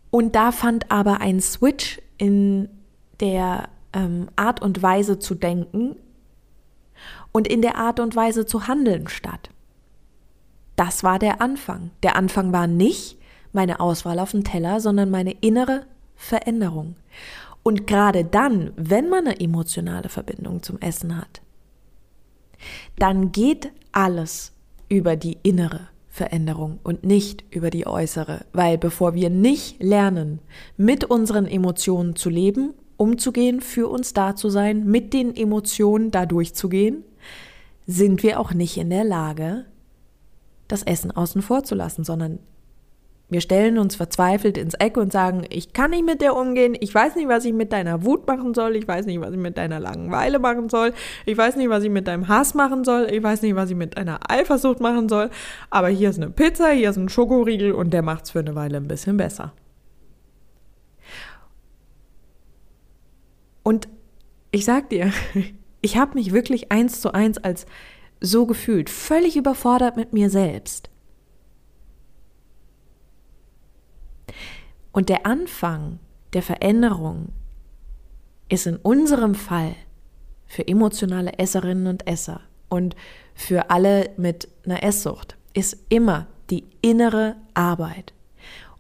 Und 0.09 0.35
da 0.35 0.51
fand 0.51 0.91
aber 0.91 1.21
ein 1.21 1.39
Switch 1.39 2.01
in 2.17 2.69
der 3.21 3.69
ähm, 3.93 4.27
Art 4.35 4.61
und 4.61 4.81
Weise 4.81 5.19
zu 5.19 5.35
denken 5.35 5.95
und 7.31 7.47
in 7.47 7.61
der 7.61 7.77
Art 7.77 7.99
und 7.99 8.15
Weise 8.15 8.45
zu 8.45 8.67
handeln 8.67 9.07
statt. 9.07 9.49
Das 10.75 11.03
war 11.03 11.19
der 11.19 11.41
Anfang. 11.41 11.91
Der 12.03 12.15
Anfang 12.15 12.51
war 12.51 12.67
nicht 12.67 13.17
meine 13.53 13.79
Auswahl 13.79 14.19
auf 14.19 14.31
dem 14.31 14.43
Teller, 14.43 14.79
sondern 14.79 15.11
meine 15.11 15.31
innere 15.41 15.85
Veränderung. 16.15 16.95
Und 17.63 17.85
gerade 17.85 18.25
dann, 18.25 18.71
wenn 18.75 19.09
man 19.09 19.27
eine 19.27 19.39
emotionale 19.39 20.09
Verbindung 20.09 20.63
zum 20.63 20.79
Essen 20.79 21.17
hat, 21.17 21.41
dann 22.97 23.31
geht 23.31 23.71
alles 23.91 24.53
über 24.89 25.15
die 25.15 25.37
innere 25.43 25.87
Veränderung 26.09 26.79
und 26.83 27.03
nicht 27.03 27.43
über 27.51 27.69
die 27.69 27.87
äußere, 27.87 28.45
weil 28.51 28.77
bevor 28.77 29.13
wir 29.13 29.29
nicht 29.29 29.81
lernen, 29.81 30.39
mit 30.77 31.05
unseren 31.05 31.45
Emotionen 31.45 32.15
zu 32.15 32.29
leben, 32.29 32.73
umzugehen, 32.97 33.61
für 33.61 33.89
uns 33.89 34.13
da 34.13 34.35
zu 34.35 34.49
sein, 34.49 34.85
mit 34.85 35.13
den 35.13 35.35
Emotionen 35.35 36.11
da 36.11 36.25
durchzugehen, 36.25 37.03
sind 37.87 38.23
wir 38.23 38.39
auch 38.39 38.53
nicht 38.53 38.77
in 38.77 38.89
der 38.89 39.03
Lage, 39.03 39.65
das 40.67 40.83
Essen 40.83 41.11
außen 41.11 41.41
vor 41.41 41.63
zu 41.63 41.75
lassen, 41.75 42.03
sondern 42.03 42.39
wir 43.31 43.39
stellen 43.39 43.77
uns 43.77 43.95
verzweifelt 43.95 44.57
ins 44.57 44.73
Eck 44.73 44.97
und 44.97 45.13
sagen, 45.13 45.45
ich 45.49 45.71
kann 45.71 45.91
nicht 45.91 46.05
mit 46.05 46.21
dir 46.21 46.35
umgehen, 46.35 46.75
ich 46.77 46.93
weiß 46.93 47.15
nicht, 47.15 47.29
was 47.29 47.45
ich 47.45 47.53
mit 47.53 47.71
deiner 47.71 48.03
Wut 48.03 48.27
machen 48.27 48.53
soll, 48.53 48.75
ich 48.75 48.85
weiß 48.85 49.05
nicht, 49.05 49.21
was 49.21 49.31
ich 49.31 49.37
mit 49.37 49.57
deiner 49.57 49.79
Langeweile 49.79 50.37
machen 50.37 50.67
soll, 50.67 50.93
ich 51.25 51.37
weiß 51.37 51.55
nicht, 51.55 51.69
was 51.69 51.85
ich 51.85 51.89
mit 51.89 52.09
deinem 52.09 52.27
Hass 52.27 52.55
machen 52.55 52.83
soll, 52.83 53.07
ich 53.09 53.23
weiß 53.23 53.41
nicht, 53.41 53.55
was 53.55 53.69
ich 53.69 53.77
mit 53.77 53.97
deiner 53.97 54.19
Eifersucht 54.29 54.81
machen 54.81 55.07
soll, 55.07 55.29
aber 55.69 55.87
hier 55.87 56.09
ist 56.09 56.17
eine 56.17 56.29
Pizza, 56.29 56.71
hier 56.71 56.89
ist 56.89 56.97
ein 56.97 57.07
Schokoriegel 57.07 57.71
und 57.71 57.93
der 57.93 58.01
macht's 58.01 58.31
für 58.31 58.39
eine 58.39 58.53
Weile 58.53 58.77
ein 58.77 58.89
bisschen 58.89 59.15
besser. 59.15 59.53
Und 63.63 63.87
ich 64.51 64.65
sag 64.65 64.89
dir, 64.89 65.11
ich 65.81 65.97
habe 65.97 66.15
mich 66.15 66.31
wirklich 66.31 66.71
eins 66.71 67.01
zu 67.01 67.13
eins 67.13 67.37
als 67.37 67.65
so 68.19 68.45
gefühlt, 68.45 68.89
völlig 68.89 69.35
überfordert 69.35 69.97
mit 69.97 70.13
mir 70.13 70.29
selbst. 70.29 70.89
Und 74.91 75.09
der 75.09 75.25
Anfang 75.25 75.99
der 76.33 76.43
Veränderung 76.43 77.29
ist 78.49 78.67
in 78.67 78.75
unserem 78.75 79.35
Fall 79.35 79.75
für 80.45 80.67
emotionale 80.67 81.39
Esserinnen 81.39 81.87
und 81.87 82.07
Esser 82.07 82.41
und 82.67 82.95
für 83.33 83.69
alle 83.69 84.11
mit 84.17 84.49
einer 84.65 84.83
Esssucht 84.83 85.37
ist 85.53 85.77
immer 85.89 86.27
die 86.49 86.65
innere 86.81 87.37
Arbeit. 87.53 88.13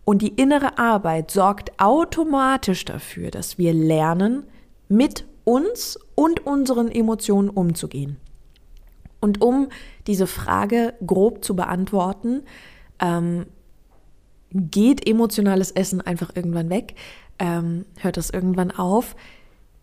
Und 0.03 0.21
die 0.21 0.33
innere 0.33 0.77
Arbeit 0.77 1.31
sorgt 1.31 1.79
automatisch 1.79 2.85
dafür, 2.85 3.31
dass 3.31 3.57
wir 3.57 3.73
lernen, 3.73 4.43
mit 4.91 5.25
uns 5.45 5.97
und 6.15 6.45
unseren 6.45 6.91
Emotionen 6.91 7.49
umzugehen. 7.49 8.17
Und 9.21 9.41
um 9.41 9.69
diese 10.05 10.27
Frage 10.27 10.93
grob 11.05 11.45
zu 11.45 11.55
beantworten, 11.55 12.43
ähm, 12.99 13.45
geht 14.51 15.07
emotionales 15.07 15.71
Essen 15.71 16.01
einfach 16.01 16.35
irgendwann 16.35 16.69
weg, 16.69 16.95
ähm, 17.39 17.85
hört 17.99 18.17
das 18.17 18.31
irgendwann 18.31 18.71
auf. 18.71 19.15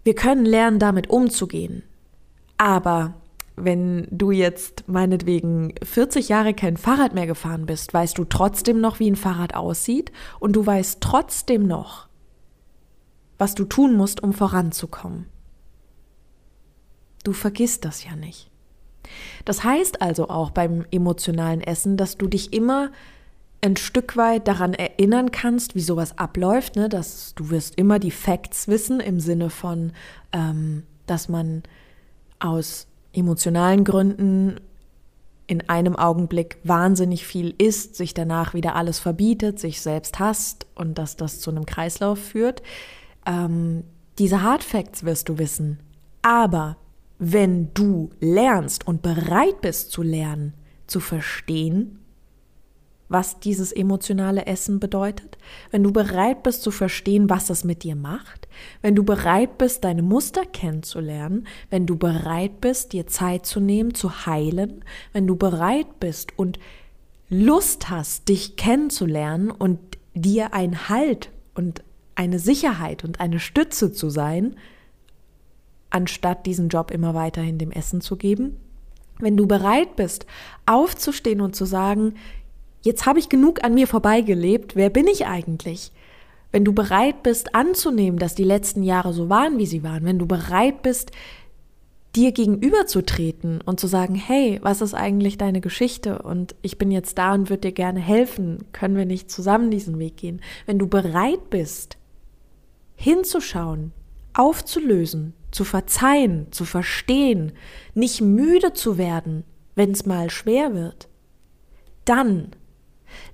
Wir 0.05 0.15
können 0.15 0.45
lernen, 0.45 0.79
damit 0.79 1.09
umzugehen. 1.09 1.85
Aber 2.59 3.15
wenn 3.57 4.07
du 4.11 4.31
jetzt 4.31 4.89
meinetwegen 4.89 5.75
40 5.83 6.29
Jahre 6.29 6.53
kein 6.53 6.77
Fahrrad 6.77 7.15
mehr 7.15 7.27
gefahren 7.27 7.65
bist, 7.65 7.95
weißt 7.95 8.19
du 8.19 8.25
trotzdem 8.25 8.81
noch, 8.81 9.01
wie 9.01 9.11
ein 9.11 9.17
Fahrrad 9.17 9.55
aussieht 9.55 10.13
und 10.39 10.55
du 10.55 10.67
weißt 10.67 11.01
trotzdem 11.01 11.67
noch, 11.67 12.08
was 13.39 13.55
du 13.55 13.65
tun 13.65 13.97
musst, 13.97 14.23
um 14.23 14.33
voranzukommen. 14.33 15.27
Du 17.25 17.33
vergisst 17.33 17.85
das 17.85 18.05
ja 18.05 18.17
nicht. 18.17 18.51
Das 19.45 19.65
heißt 19.65 20.03
also 20.03 20.29
auch 20.29 20.51
beim 20.51 20.85
emotionalen 20.91 21.61
Essen, 21.61 21.97
dass 21.97 22.17
du 22.17 22.27
dich 22.27 22.53
immer 22.53 22.91
ein 23.61 23.77
Stück 23.77 24.17
weit 24.17 24.47
daran 24.47 24.75
erinnern 24.75 25.33
kannst, 25.33 25.75
wie 25.75 25.81
sowas 25.81 26.17
abläuft, 26.17 26.77
ne? 26.77 26.89
dass 26.89 27.35
du 27.35 27.51
wirst 27.51 27.77
immer 27.77 27.99
die 27.99 28.11
Facts 28.11 28.69
wissen 28.69 29.01
im 29.01 29.19
Sinne 29.19 29.51
von, 29.51 29.93
ähm, 30.33 30.85
dass 31.07 31.29
man 31.29 31.63
aus 32.39 32.87
emotionalen 33.13 33.85
Gründen 33.85 34.61
in 35.49 35.69
einem 35.69 35.97
Augenblick 35.97 36.59
wahnsinnig 36.63 37.27
viel 37.27 37.55
isst, 37.59 37.97
sich 37.97 38.15
danach 38.15 38.55
wieder 38.55 38.77
alles 38.77 38.99
verbietet, 38.99 39.59
sich 39.59 39.81
selbst 39.81 40.19
hasst 40.19 40.67
und 40.75 40.99
dass 40.99 41.17
das 41.17 41.41
zu 41.41 41.51
einem 41.51 41.67
Kreislauf 41.67 42.19
führt. 42.19 42.63
Ähm, 43.29 43.85
diese 44.19 44.43
Hard 44.43 44.65
Facts 44.65 45.05
wirst 45.05 45.29
du 45.29 45.39
wissen. 45.39 45.79
Aber 46.23 46.77
wenn 47.19 47.73
du 47.75 48.11
lernst 48.21 48.87
und 48.87 49.03
bereit 49.03 49.61
bist 49.61 49.93
zu 49.93 50.03
lernen, 50.03 50.55
zu 50.87 50.99
verstehen, 50.99 51.99
was 53.09 53.41
dieses 53.41 53.73
emotionale 53.73 54.47
Essen 54.47 54.81
bedeutet, 54.81 55.39
wenn 55.71 55.83
du 55.83 55.93
bereit 55.93 56.43
bist 56.43 56.63
zu 56.63 56.71
verstehen, 56.71 57.31
was 57.31 57.47
das 57.47 57.65
mit 57.65 57.83
dir 57.83 57.97
macht, 57.97 58.49
wenn 58.83 58.95
du 58.95 59.03
bereit 59.03 59.57
bist, 59.57 59.85
deine 59.85 60.03
Muster 60.03 60.45
kennenzulernen, 60.45 61.47
wenn 61.71 61.87
du 61.87 61.97
bereit 61.97 62.61
bist, 62.61 62.93
dir 62.93 63.07
Zeit 63.07 63.47
zu 63.47 63.61
nehmen, 63.61 63.95
zu 63.95 64.27
heilen, 64.27 64.85
wenn 65.13 65.27
du 65.27 65.37
bereit 65.37 66.01
bist 66.01 66.39
und 66.39 66.59
Lust 67.31 67.89
hast, 67.89 68.29
dich 68.29 68.57
kennenzulernen 68.57 69.51
und 69.51 69.79
dir 70.15 70.53
ein 70.53 70.89
Halt 70.89 71.31
und 71.55 71.83
eine 72.19 72.39
Sicherheit 72.39 73.05
und 73.05 73.21
eine 73.21 73.41
Stütze 73.41 73.93
zu 73.93 74.11
sein, 74.11 74.57
anstatt 75.91 76.45
diesen 76.45 76.69
Job 76.69 76.91
immer 76.91 77.15
weiterhin 77.15 77.59
dem 77.59 77.71
Essen 77.71 78.01
zu 78.01 78.17
geben, 78.17 78.57
wenn 79.21 79.37
du 79.37 79.47
bereit 79.47 79.97
bist, 79.97 80.27
aufzustehen 80.67 81.41
und 81.41 81.57
zu 81.57 81.65
sagen, 81.65 82.15
Jetzt 82.83 83.07
habe 83.07 83.19
ich 83.19 83.29
genug 83.29 83.65
an 83.65 83.75
mir 83.75 83.87
vorbeigelebt. 83.87 84.77
Wer 84.77 84.91
bin 84.91 85.07
ich 85.07 85.27
eigentlich? 85.27 85.93
Wenn 86.53 86.65
du 86.65 86.73
bereit 86.73 87.23
bist 87.23 87.55
anzunehmen, 87.55 88.19
dass 88.19 88.35
die 88.35 88.45
letzten 88.45 88.83
Jahre 88.83 89.13
so 89.13 89.29
waren, 89.29 89.59
wie 89.59 89.67
sie 89.67 89.83
waren, 89.83 90.05
wenn 90.05 90.19
du 90.19 90.27
bereit 90.27 90.83
bist, 90.83 91.11
dir 92.17 92.33
gegenüberzutreten 92.33 93.61
und 93.61 93.79
zu 93.79 93.87
sagen, 93.87 94.15
hey, 94.15 94.59
was 94.63 94.81
ist 94.81 94.95
eigentlich 94.95 95.37
deine 95.37 95.61
Geschichte 95.61 96.23
und 96.23 96.55
ich 96.63 96.79
bin 96.79 96.91
jetzt 96.91 97.19
da 97.19 97.35
und 97.35 97.51
würde 97.51 97.69
dir 97.69 97.73
gerne 97.73 98.01
helfen, 98.01 98.65
können 98.73 98.97
wir 98.97 99.05
nicht 99.05 99.31
zusammen 99.31 99.71
diesen 99.71 99.99
Weg 99.99 100.17
gehen? 100.17 100.41
Wenn 100.65 100.79
du 100.79 100.87
bereit 100.87 101.51
bist, 101.51 101.98
hinzuschauen, 102.99 103.93
aufzulösen, 104.35 105.35
zu 105.51 105.65
verzeihen, 105.65 106.49
zu 106.51 106.65
verstehen, 106.65 107.53
nicht 107.95 108.21
müde 108.21 108.73
zu 108.73 108.99
werden, 108.99 109.45
wenn 109.75 109.93
es 109.93 110.05
mal 110.05 110.31
schwer 110.31 110.75
wird, 110.75 111.09
dann 112.05 112.51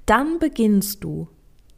dann 0.06 0.38
beginnst 0.38 1.02
du, 1.02 1.28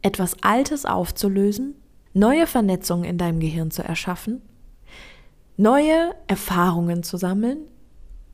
etwas 0.01 0.35
Altes 0.41 0.85
aufzulösen, 0.85 1.75
neue 2.13 2.47
Vernetzungen 2.47 3.05
in 3.05 3.17
deinem 3.17 3.39
Gehirn 3.39 3.71
zu 3.71 3.83
erschaffen, 3.83 4.41
neue 5.57 6.13
Erfahrungen 6.27 7.03
zu 7.03 7.17
sammeln 7.17 7.59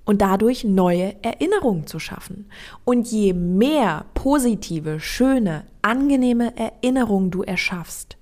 und 0.05 0.21
dadurch 0.21 0.63
neue 0.63 1.15
Erinnerungen 1.23 1.87
zu 1.87 1.99
schaffen. 1.99 2.49
Und 2.83 3.07
je 3.07 3.33
mehr 3.33 4.05
positive, 4.13 4.99
schöne, 4.99 5.65
angenehme 5.81 6.55
Erinnerungen 6.57 7.31
du 7.31 7.43
erschaffst, 7.43 8.17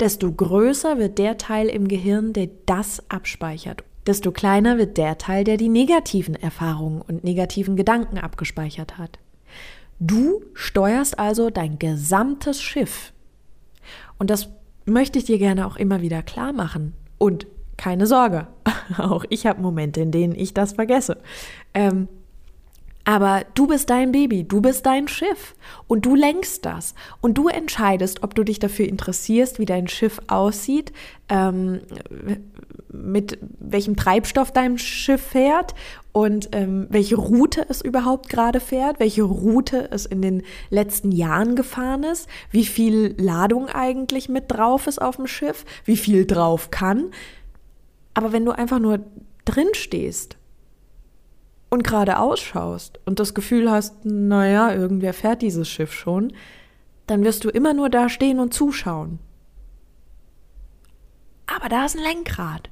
desto 0.00 0.30
größer 0.32 0.98
wird 0.98 1.18
der 1.18 1.38
Teil 1.38 1.68
im 1.68 1.88
Gehirn, 1.88 2.32
der 2.32 2.48
das 2.66 3.02
abspeichert. 3.08 3.84
Desto 4.06 4.32
kleiner 4.32 4.76
wird 4.76 4.98
der 4.98 5.18
Teil, 5.18 5.44
der 5.44 5.56
die 5.56 5.68
negativen 5.68 6.34
Erfahrungen 6.34 7.00
und 7.00 7.24
negativen 7.24 7.76
Gedanken 7.76 8.18
abgespeichert 8.18 8.98
hat. 8.98 9.18
Du 9.98 10.42
steuerst 10.52 11.18
also 11.18 11.50
dein 11.50 11.78
gesamtes 11.78 12.60
Schiff. 12.60 13.12
Und 14.18 14.30
das 14.30 14.48
möchte 14.84 15.18
ich 15.18 15.24
dir 15.24 15.38
gerne 15.38 15.66
auch 15.66 15.76
immer 15.76 16.02
wieder 16.02 16.22
klar 16.22 16.52
machen. 16.52 16.94
Und 17.18 17.46
keine 17.76 18.06
Sorge, 18.06 18.46
auch 18.98 19.24
ich 19.28 19.46
habe 19.46 19.62
Momente, 19.62 20.00
in 20.00 20.10
denen 20.10 20.34
ich 20.34 20.54
das 20.54 20.72
vergesse. 20.72 21.18
Ähm, 21.72 22.08
aber 23.04 23.44
du 23.54 23.66
bist 23.66 23.90
dein 23.90 24.12
Baby, 24.12 24.44
du 24.44 24.62
bist 24.62 24.86
dein 24.86 25.08
Schiff 25.08 25.54
und 25.86 26.06
du 26.06 26.14
lenkst 26.14 26.64
das 26.64 26.94
und 27.20 27.36
du 27.36 27.48
entscheidest, 27.48 28.22
ob 28.22 28.34
du 28.34 28.44
dich 28.44 28.58
dafür 28.58 28.88
interessierst, 28.88 29.58
wie 29.58 29.66
dein 29.66 29.88
Schiff 29.88 30.20
aussieht, 30.26 30.92
ähm, 31.28 31.82
mit 32.88 33.38
welchem 33.58 33.96
Treibstoff 33.96 34.52
dein 34.52 34.78
Schiff 34.78 35.20
fährt 35.20 35.74
und 36.12 36.48
ähm, 36.52 36.86
welche 36.88 37.16
Route 37.16 37.66
es 37.68 37.82
überhaupt 37.82 38.30
gerade 38.30 38.60
fährt, 38.60 39.00
welche 39.00 39.22
Route 39.22 39.90
es 39.90 40.06
in 40.06 40.22
den 40.22 40.42
letzten 40.70 41.12
Jahren 41.12 41.56
gefahren 41.56 42.04
ist, 42.04 42.26
wie 42.50 42.64
viel 42.64 43.14
Ladung 43.18 43.68
eigentlich 43.68 44.30
mit 44.30 44.50
drauf 44.50 44.86
ist 44.86 45.02
auf 45.02 45.16
dem 45.16 45.26
Schiff, 45.26 45.66
wie 45.84 45.96
viel 45.98 46.24
drauf 46.24 46.70
kann. 46.70 47.10
Aber 48.14 48.32
wenn 48.32 48.46
du 48.46 48.52
einfach 48.52 48.78
nur 48.78 49.00
drin 49.44 49.68
stehst 49.72 50.38
und 51.74 51.84
gerade 51.84 52.18
ausschaust 52.18 53.00
und 53.04 53.20
das 53.20 53.34
Gefühl 53.34 53.70
hast, 53.70 54.04
naja, 54.04 54.72
irgendwer 54.72 55.12
fährt 55.12 55.42
dieses 55.42 55.68
Schiff 55.68 55.92
schon, 55.92 56.32
dann 57.06 57.24
wirst 57.24 57.44
du 57.44 57.50
immer 57.50 57.74
nur 57.74 57.90
da 57.90 58.08
stehen 58.08 58.40
und 58.40 58.54
zuschauen. 58.54 59.18
Aber 61.46 61.68
da 61.68 61.84
ist 61.84 61.96
ein 61.96 62.02
Lenkrad. 62.02 62.70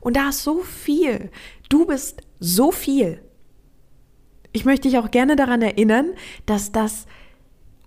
Und 0.00 0.16
da 0.16 0.28
ist 0.28 0.44
so 0.44 0.60
viel. 0.60 1.30
Du 1.68 1.86
bist 1.86 2.22
so 2.38 2.70
viel. 2.70 3.20
Ich 4.52 4.64
möchte 4.64 4.88
dich 4.88 4.98
auch 4.98 5.10
gerne 5.10 5.34
daran 5.34 5.62
erinnern, 5.62 6.12
dass 6.46 6.70
das 6.70 7.06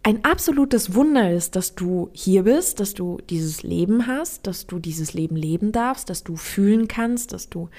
ein 0.04 0.24
absolutes 0.26 0.94
Wunder 0.94 1.32
ist, 1.32 1.56
dass 1.56 1.74
du 1.74 2.10
hier 2.14 2.44
bist, 2.44 2.80
dass 2.80 2.94
du 2.94 3.20
dieses 3.30 3.64
Leben 3.64 4.08
hast, 4.08 4.46
dass 4.46 4.68
du 4.68 4.80
dieses 4.80 5.14
Leben 5.14 5.36
leben 5.36 5.72
darfst, 5.72 6.10
dass 6.10 6.24
du 6.24 6.36
fühlen 6.36 6.88
kannst, 6.88 7.34
dass 7.34 7.50
du 7.50 7.70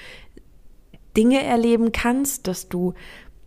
Dinge 1.17 1.43
erleben 1.43 1.91
kannst, 1.91 2.47
dass 2.47 2.69
du 2.69 2.93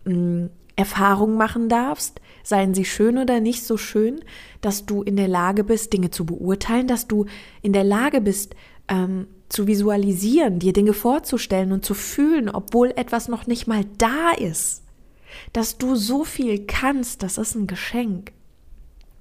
mh, 0.05 0.13
mm, 0.13 0.49
Erfahrungen 0.75 1.37
machen 1.37 1.69
darfst, 1.69 2.21
seien 2.43 2.73
sie 2.73 2.85
schön 2.85 3.17
oder 3.17 3.39
nicht 3.39 3.63
so 3.63 3.77
schön, 3.77 4.21
dass 4.61 4.85
du 4.85 5.03
in 5.03 5.15
der 5.15 5.27
Lage 5.27 5.63
bist, 5.63 5.93
Dinge 5.93 6.09
zu 6.09 6.25
beurteilen, 6.25 6.87
dass 6.87 7.07
du 7.07 7.25
in 7.61 7.73
der 7.73 7.83
Lage 7.83 8.21
bist, 8.21 8.55
ähm, 8.87 9.27
zu 9.49 9.67
visualisieren, 9.67 10.59
dir 10.59 10.73
Dinge 10.73 10.93
vorzustellen 10.93 11.71
und 11.71 11.85
zu 11.85 11.93
fühlen, 11.93 12.49
obwohl 12.49 12.93
etwas 12.95 13.27
noch 13.27 13.47
nicht 13.47 13.67
mal 13.67 13.83
da 13.97 14.31
ist. 14.31 14.83
Dass 15.53 15.77
du 15.77 15.95
so 15.95 16.23
viel 16.23 16.65
kannst, 16.65 17.21
das 17.21 17.37
ist 17.37 17.55
ein 17.55 17.67
Geschenk. 17.67 18.31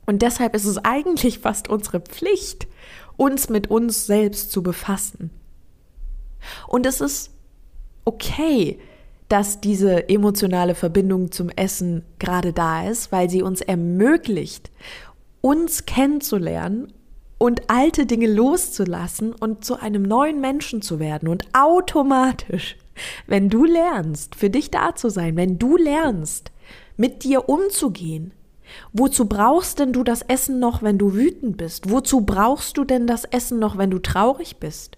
Und 0.07 0.23
deshalb 0.23 0.55
ist 0.55 0.65
es 0.65 0.79
eigentlich 0.79 1.41
fast 1.41 1.69
unsere 1.69 2.01
Pflicht, 2.01 2.69
uns 3.17 3.49
mit 3.49 3.71
uns 3.71 4.07
selbst 4.07 4.51
zu 4.51 4.63
befassen. 4.63 5.31
Und 6.67 6.87
es 6.87 7.01
ist 7.01 7.33
okay, 8.11 8.79
dass 9.29 9.61
diese 9.61 10.09
emotionale 10.09 10.75
Verbindung 10.75 11.31
zum 11.31 11.51
Essen 11.51 12.03
gerade 12.19 12.53
da 12.53 12.89
ist, 12.89 13.13
weil 13.13 13.31
sie 13.31 13.43
uns 13.43 13.61
ermöglicht, 13.61 14.73
uns 15.41 15.87
kennenzulernen 15.87 16.93
und 17.39 17.71
alte 17.71 18.07
Dinge 18.07 18.27
loszulassen 18.27 19.33
und 19.33 19.65
zu 19.65 19.81
einem 19.81 20.03
neuen 20.03 20.41
Menschen 20.41 20.83
zu 20.83 20.99
werden. 20.99 21.29
Und 21.29 21.45
automatisch, 21.55 22.77
wenn 23.29 23.49
du 23.49 23.65
lernst, 23.65 24.35
für 24.35 24.51
dich 24.51 24.73
da 24.73 24.97
zu 24.97 25.09
sein, 25.09 25.37
wenn 25.37 25.59
du 25.59 25.77
lernst, 25.77 26.51
mit 26.97 27.23
dir 27.25 27.49
umzugehen, 27.49 28.35
Wozu 28.93 29.25
brauchst 29.25 29.81
denn 29.81 29.93
du 29.93 30.05
das 30.05 30.23
Essen 30.23 30.61
noch, 30.61 30.81
wenn 30.81 30.97
du 30.97 31.13
wütend 31.15 31.57
bist? 31.57 31.91
Wozu 31.91 32.21
brauchst 32.21 32.77
du 32.77 32.85
denn 32.85 33.09
das 33.09 33.25
Essen 33.25 33.59
noch, 33.59 33.79
wenn 33.79 33.91
du 33.91 33.99
traurig 33.99 34.59
bist? 34.59 34.97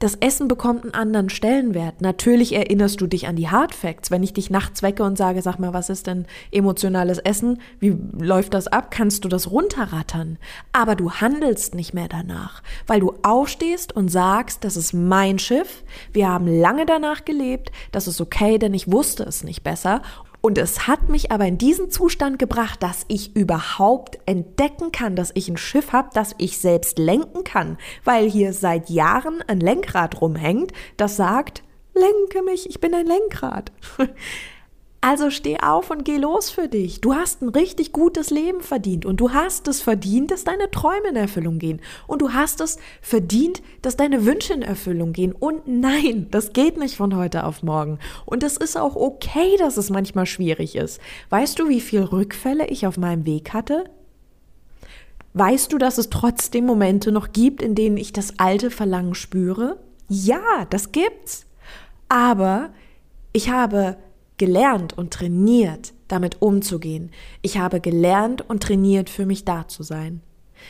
Das 0.00 0.14
Essen 0.14 0.48
bekommt 0.48 0.84
einen 0.84 0.94
anderen 0.94 1.28
Stellenwert. 1.28 2.00
Natürlich 2.00 2.54
erinnerst 2.54 3.02
du 3.02 3.06
dich 3.06 3.26
an 3.26 3.36
die 3.36 3.50
Hard 3.50 3.74
Facts. 3.74 4.10
Wenn 4.10 4.22
ich 4.22 4.32
dich 4.32 4.48
nachts 4.48 4.82
wecke 4.82 5.02
und 5.02 5.18
sage, 5.18 5.42
sag 5.42 5.58
mal, 5.58 5.74
was 5.74 5.90
ist 5.90 6.06
denn 6.06 6.24
emotionales 6.50 7.18
Essen? 7.18 7.60
Wie 7.80 7.94
läuft 8.18 8.54
das 8.54 8.66
ab? 8.66 8.90
Kannst 8.90 9.26
du 9.26 9.28
das 9.28 9.50
runterrattern? 9.50 10.38
Aber 10.72 10.96
du 10.96 11.10
handelst 11.10 11.74
nicht 11.74 11.92
mehr 11.92 12.08
danach, 12.08 12.62
weil 12.86 13.00
du 13.00 13.12
aufstehst 13.22 13.94
und 13.94 14.08
sagst, 14.08 14.64
das 14.64 14.78
ist 14.78 14.94
mein 14.94 15.38
Schiff. 15.38 15.84
Wir 16.14 16.30
haben 16.30 16.46
lange 16.46 16.86
danach 16.86 17.26
gelebt. 17.26 17.70
Das 17.92 18.08
ist 18.08 18.22
okay, 18.22 18.56
denn 18.56 18.72
ich 18.72 18.90
wusste 18.90 19.24
es 19.24 19.44
nicht 19.44 19.62
besser. 19.62 20.00
Und 20.40 20.56
es 20.56 20.86
hat 20.86 21.08
mich 21.08 21.30
aber 21.30 21.46
in 21.46 21.58
diesen 21.58 21.90
Zustand 21.90 22.38
gebracht, 22.38 22.82
dass 22.82 23.04
ich 23.08 23.36
überhaupt 23.36 24.18
entdecken 24.26 24.90
kann, 24.90 25.14
dass 25.14 25.32
ich 25.34 25.48
ein 25.48 25.58
Schiff 25.58 25.92
habe, 25.92 26.10
das 26.14 26.34
ich 26.38 26.58
selbst 26.58 26.98
lenken 26.98 27.44
kann, 27.44 27.76
weil 28.04 28.30
hier 28.30 28.52
seit 28.52 28.88
Jahren 28.88 29.42
ein 29.46 29.60
Lenkrad 29.60 30.20
rumhängt, 30.20 30.72
das 30.96 31.16
sagt, 31.16 31.62
lenke 31.94 32.42
mich, 32.42 32.68
ich 32.68 32.80
bin 32.80 32.94
ein 32.94 33.06
Lenkrad. 33.06 33.72
Also 35.02 35.30
steh 35.30 35.58
auf 35.60 35.90
und 35.90 36.04
geh 36.04 36.18
los 36.18 36.50
für 36.50 36.68
dich. 36.68 37.00
Du 37.00 37.14
hast 37.14 37.40
ein 37.40 37.48
richtig 37.48 37.92
gutes 37.92 38.28
Leben 38.28 38.60
verdient 38.60 39.06
und 39.06 39.18
du 39.18 39.32
hast 39.32 39.66
es 39.66 39.80
verdient, 39.80 40.30
dass 40.30 40.44
deine 40.44 40.70
Träume 40.70 41.08
in 41.08 41.16
Erfüllung 41.16 41.58
gehen. 41.58 41.80
Und 42.06 42.20
du 42.20 42.34
hast 42.34 42.60
es 42.60 42.76
verdient, 43.00 43.62
dass 43.80 43.96
deine 43.96 44.26
Wünsche 44.26 44.52
in 44.52 44.60
Erfüllung 44.60 45.14
gehen. 45.14 45.32
Und 45.32 45.66
nein, 45.66 46.26
das 46.30 46.52
geht 46.52 46.76
nicht 46.76 46.96
von 46.96 47.16
heute 47.16 47.44
auf 47.44 47.62
morgen. 47.62 47.98
Und 48.26 48.42
es 48.42 48.58
ist 48.58 48.76
auch 48.76 48.94
okay, 48.94 49.56
dass 49.56 49.78
es 49.78 49.88
manchmal 49.88 50.26
schwierig 50.26 50.76
ist. 50.76 51.00
Weißt 51.30 51.58
du, 51.58 51.70
wie 51.70 51.80
viel 51.80 52.02
Rückfälle 52.02 52.66
ich 52.66 52.86
auf 52.86 52.98
meinem 52.98 53.24
Weg 53.24 53.54
hatte? 53.54 53.84
Weißt 55.32 55.72
du, 55.72 55.78
dass 55.78 55.96
es 55.96 56.10
trotzdem 56.10 56.66
Momente 56.66 57.10
noch 57.10 57.32
gibt, 57.32 57.62
in 57.62 57.74
denen 57.74 57.96
ich 57.96 58.12
das 58.12 58.38
alte 58.38 58.70
Verlangen 58.70 59.14
spüre? 59.14 59.78
Ja, 60.08 60.66
das 60.68 60.92
gibt's. 60.92 61.46
Aber 62.10 62.70
ich 63.32 63.48
habe 63.48 63.96
gelernt 64.40 64.96
und 64.96 65.12
trainiert, 65.12 65.92
damit 66.08 66.40
umzugehen. 66.40 67.10
Ich 67.42 67.58
habe 67.58 67.80
gelernt 67.80 68.40
und 68.48 68.62
trainiert, 68.62 69.10
für 69.10 69.26
mich 69.26 69.44
da 69.44 69.68
zu 69.68 69.82
sein. 69.82 70.22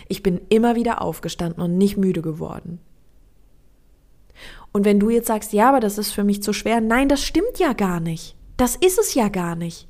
Ich 0.09 0.25
bin 0.25 0.40
immer 0.49 0.75
wieder 0.75 1.01
aufgestanden 1.01 1.62
und 1.62 1.79
nicht 1.79 1.97
müde 1.97 2.21
geworden. 2.21 2.81
Und 4.73 4.85
wenn 4.85 4.99
du 4.99 5.09
jetzt 5.09 5.29
sagst, 5.29 5.53
ja, 5.53 5.68
aber 5.68 5.79
das 5.79 5.99
ist 5.99 6.11
für 6.11 6.25
mich 6.25 6.42
zu 6.42 6.53
schwer, 6.53 6.81
nein, 6.81 7.09
das 7.09 7.23
stimmt 7.23 7.59
ja 7.59 7.73
gar 7.73 8.01
nicht. 8.01 8.37
Das 8.57 8.75
ist 8.75 8.99
es 8.99 9.14
ja 9.14 9.29
gar 9.29 9.55
nicht. 9.55 9.87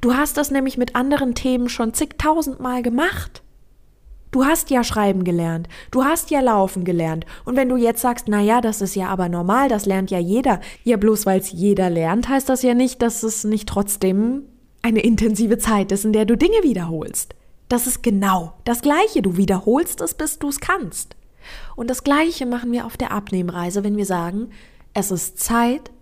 Du 0.00 0.14
hast 0.14 0.38
das 0.38 0.50
nämlich 0.50 0.78
mit 0.78 0.96
anderen 0.96 1.34
Themen 1.34 1.68
schon 1.68 1.92
zigtausendmal 1.92 2.82
gemacht. 2.82 3.43
Du 4.34 4.44
hast 4.44 4.70
ja 4.70 4.82
schreiben 4.82 5.22
gelernt, 5.22 5.68
du 5.92 6.02
hast 6.02 6.32
ja 6.32 6.40
laufen 6.40 6.82
gelernt. 6.82 7.24
Und 7.44 7.54
wenn 7.54 7.68
du 7.68 7.76
jetzt 7.76 8.00
sagst, 8.00 8.26
na 8.26 8.40
ja, 8.40 8.60
das 8.60 8.80
ist 8.80 8.96
ja 8.96 9.06
aber 9.06 9.28
normal, 9.28 9.68
das 9.68 9.86
lernt 9.86 10.10
ja 10.10 10.18
jeder. 10.18 10.60
Ja, 10.82 10.96
bloß 10.96 11.24
weil 11.24 11.38
es 11.38 11.52
jeder 11.52 11.88
lernt, 11.88 12.28
heißt 12.28 12.48
das 12.48 12.62
ja 12.62 12.74
nicht, 12.74 13.00
dass 13.00 13.22
es 13.22 13.44
nicht 13.44 13.68
trotzdem 13.68 14.42
eine 14.82 15.02
intensive 15.02 15.58
Zeit 15.58 15.92
ist, 15.92 16.04
in 16.04 16.12
der 16.12 16.24
du 16.24 16.36
Dinge 16.36 16.64
wiederholst. 16.64 17.36
Das 17.68 17.86
ist 17.86 18.02
genau 18.02 18.54
das 18.64 18.82
Gleiche. 18.82 19.22
Du 19.22 19.36
wiederholst 19.36 20.00
es, 20.00 20.14
bis 20.14 20.40
du 20.40 20.48
es 20.48 20.58
kannst. 20.58 21.14
Und 21.76 21.88
das 21.88 22.02
Gleiche 22.02 22.44
machen 22.44 22.72
wir 22.72 22.86
auf 22.86 22.96
der 22.96 23.12
Abnehmreise, 23.12 23.84
wenn 23.84 23.96
wir 23.96 24.04
sagen, 24.04 24.48
es 24.94 25.12
ist 25.12 25.38
Zeit 25.38 25.92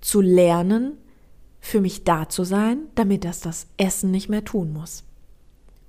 zu 0.00 0.20
lernen, 0.20 0.92
für 1.58 1.80
mich 1.80 2.04
da 2.04 2.28
zu 2.28 2.44
sein, 2.44 2.82
damit 2.94 3.24
das 3.24 3.40
das 3.40 3.66
Essen 3.78 4.12
nicht 4.12 4.28
mehr 4.28 4.44
tun 4.44 4.72
muss. 4.72 5.02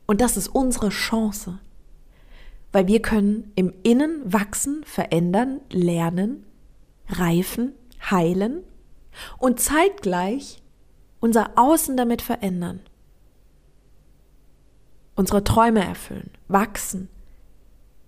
Und 0.07 0.19
das 0.19 0.35
ist 0.35 0.47
unsere 0.47 0.89
Chance 0.89 1.59
weil 2.71 2.87
wir 2.87 3.01
können 3.01 3.51
im 3.55 3.73
Innen 3.83 4.21
wachsen, 4.25 4.83
verändern, 4.85 5.61
lernen, 5.69 6.45
reifen, 7.09 7.73
heilen 8.09 8.63
und 9.37 9.59
zeitgleich 9.59 10.61
unser 11.19 11.51
Außen 11.55 11.97
damit 11.97 12.21
verändern. 12.21 12.79
Unsere 15.15 15.43
Träume 15.43 15.83
erfüllen, 15.83 16.31
wachsen. 16.47 17.09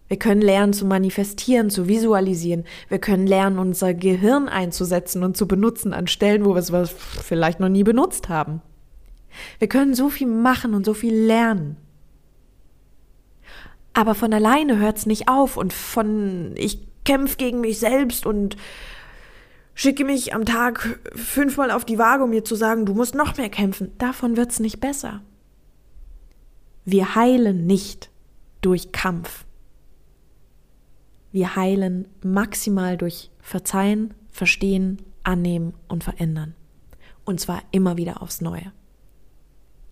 Wir 0.07 0.17
können 0.17 0.41
lernen 0.41 0.73
zu 0.73 0.85
manifestieren, 0.85 1.69
zu 1.69 1.87
visualisieren. 1.87 2.65
Wir 2.87 2.99
können 2.99 3.27
lernen, 3.27 3.59
unser 3.59 3.93
Gehirn 3.93 4.47
einzusetzen 4.47 5.23
und 5.23 5.37
zu 5.37 5.47
benutzen 5.47 5.93
an 5.93 6.07
Stellen, 6.07 6.45
wo 6.45 6.55
wir 6.55 6.59
es 6.59 6.91
vielleicht 6.91 7.59
noch 7.59 7.69
nie 7.69 7.83
benutzt 7.83 8.29
haben. 8.29 8.61
Wir 9.59 9.67
können 9.67 9.95
so 9.95 10.09
viel 10.09 10.27
machen 10.27 10.73
und 10.73 10.85
so 10.85 10.93
viel 10.93 11.15
lernen. 11.15 11.77
Aber 13.93 14.15
von 14.15 14.33
alleine 14.33 14.77
hört's 14.77 15.05
nicht 15.05 15.27
auf 15.27 15.57
und 15.57 15.71
von 15.71 16.55
ich 16.57 16.79
kämpfe 17.03 17.37
gegen 17.37 17.61
mich 17.61 17.79
selbst 17.79 18.25
und 18.25 18.57
schicke 19.75 20.05
mich 20.05 20.33
am 20.33 20.45
Tag 20.45 20.99
fünfmal 21.15 21.71
auf 21.71 21.85
die 21.85 21.97
Waage, 21.97 22.23
um 22.23 22.29
mir 22.29 22.43
zu 22.43 22.55
sagen, 22.55 22.85
du 22.85 22.93
musst 22.93 23.15
noch 23.15 23.37
mehr 23.37 23.49
kämpfen. 23.49 23.91
Davon 23.97 24.37
wird's 24.37 24.59
nicht 24.59 24.79
besser. 24.79 25.21
Wir 26.85 27.15
heilen 27.15 27.65
nicht 27.65 28.09
durch 28.61 28.91
Kampf. 28.91 29.45
Wir 31.31 31.55
heilen 31.55 32.07
maximal 32.23 32.97
durch 32.97 33.31
Verzeihen, 33.39 34.13
Verstehen, 34.31 35.01
Annehmen 35.23 35.73
und 35.87 36.03
Verändern. 36.03 36.55
Und 37.25 37.39
zwar 37.39 37.61
immer 37.71 37.97
wieder 37.97 38.21
aufs 38.21 38.41
Neue. 38.41 38.71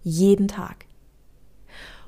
Jeden 0.04 0.48
Tag. 0.48 0.86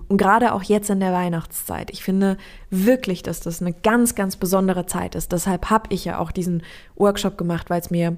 Und 0.08 0.18
gerade 0.18 0.54
auch 0.54 0.64
jetzt 0.64 0.90
in 0.90 1.00
der 1.00 1.14
Weihnachtszeit. 1.14 1.90
Ich 1.92 2.04
finde 2.04 2.38
wirklich, 2.70 3.24
dass 3.24 3.40
das 3.40 3.62
eine 3.62 3.74
ganz, 3.74 4.16
ganz 4.16 4.36
besondere 4.36 4.86
Zeit 4.86 5.16
ist. 5.16 5.32
Deshalb 5.32 5.70
habe 5.70 5.94
ich 5.94 6.06
ja 6.06 6.20
auch 6.20 6.32
diesen 6.32 6.64
Workshop 6.96 7.38
gemacht, 7.38 7.70
weil 7.70 7.80
es 7.80 7.90
mir 7.90 8.18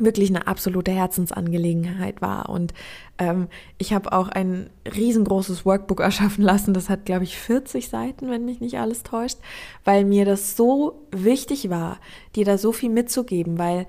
wirklich 0.00 0.30
eine 0.30 0.46
absolute 0.46 0.92
Herzensangelegenheit 0.92 2.20
war. 2.22 2.48
Und 2.48 2.72
ähm, 3.18 3.48
ich 3.78 3.92
habe 3.92 4.12
auch 4.12 4.28
ein 4.28 4.70
riesengroßes 4.94 5.64
Workbook 5.64 6.00
erschaffen 6.02 6.44
lassen. 6.44 6.74
Das 6.74 6.88
hat, 6.88 7.04
glaube 7.04 7.24
ich, 7.24 7.36
40 7.38 7.88
Seiten, 7.88 8.30
wenn 8.30 8.44
mich 8.44 8.60
nicht 8.60 8.78
alles 8.78 9.02
täuscht, 9.02 9.38
weil 9.84 10.04
mir 10.04 10.24
das 10.24 10.56
so 10.56 11.06
wichtig 11.10 11.70
war, 11.70 11.98
dir 12.36 12.44
da 12.44 12.58
so 12.58 12.72
viel 12.72 12.90
mitzugeben, 12.90 13.58
weil 13.58 13.86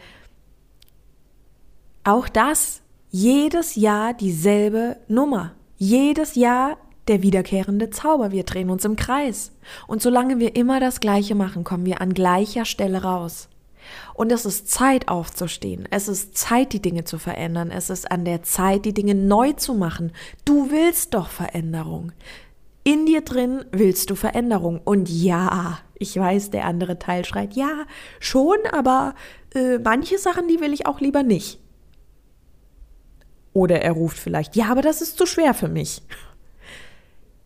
auch 2.04 2.30
das 2.30 2.82
jedes 3.12 3.76
Jahr 3.76 4.13
dieselbe 4.13 4.98
Nummer. 5.08 5.54
Jedes 5.78 6.36
Jahr 6.36 6.78
der 7.10 7.22
wiederkehrende 7.22 7.89
Zauber. 7.89 8.32
Wir 8.32 8.43
drehen 8.43 8.69
uns 8.69 8.86
im 8.86 8.95
Kreis. 8.95 9.52
Und 9.88 10.02
solange 10.02 10.39
wir 10.39 10.56
immer 10.56 10.80
das 10.80 11.00
Gleiche 11.00 11.36
machen, 11.36 11.63
kommen 11.63 11.86
wir 11.86 12.00
an 12.02 12.13
gleicher 12.13 12.65
Stelle 12.65 13.04
raus. 13.04 13.50
Und 14.13 14.32
es 14.32 14.45
ist 14.45 14.69
Zeit 14.69 15.08
aufzustehen. 15.08 15.88
Es 15.89 16.08
ist 16.08 16.38
Zeit, 16.38 16.74
die 16.74 16.82
Dinge 16.82 17.04
zu 17.04 17.17
verändern. 17.17 17.72
Es 17.72 17.89
ist 17.89 18.12
an 18.12 18.26
der 18.26 18.43
Zeit, 18.43 18.86
die 18.86 18.93
Dinge 18.93 19.15
neu 19.15 19.54
zu 19.54 19.74
machen. 19.74 20.12
Du 20.45 20.72
willst 20.72 21.13
doch 21.13 21.30
Veränderung. 21.30 22.12
In 22.84 23.06
dir 23.06 23.22
drin 23.22 23.65
willst 23.72 24.10
du 24.10 24.15
Veränderung. 24.15 24.80
Und 24.84 25.10
ja, 25.10 25.80
ich 25.95 26.15
weiß, 26.15 26.52
der 26.52 26.65
andere 26.65 27.00
Teil 27.00 27.26
schreit, 27.26 27.54
ja, 27.54 27.86
schon, 28.19 28.58
aber 28.72 29.15
äh, 29.54 29.80
manche 29.80 30.17
Sachen, 30.17 30.48
die 30.48 30.60
will 30.60 30.74
ich 30.74 30.86
auch 30.86 31.02
lieber 31.02 31.24
nicht. 31.24 31.60
Oder 33.54 33.82
er 33.82 33.91
ruft 33.93 34.17
vielleicht, 34.17 34.56
ja, 34.56 34.67
aber 34.67 34.82
das 34.82 35.02
ist 35.02 35.17
zu 35.17 35.26
schwer 35.26 35.54
für 35.54 35.67
mich. 35.67 36.02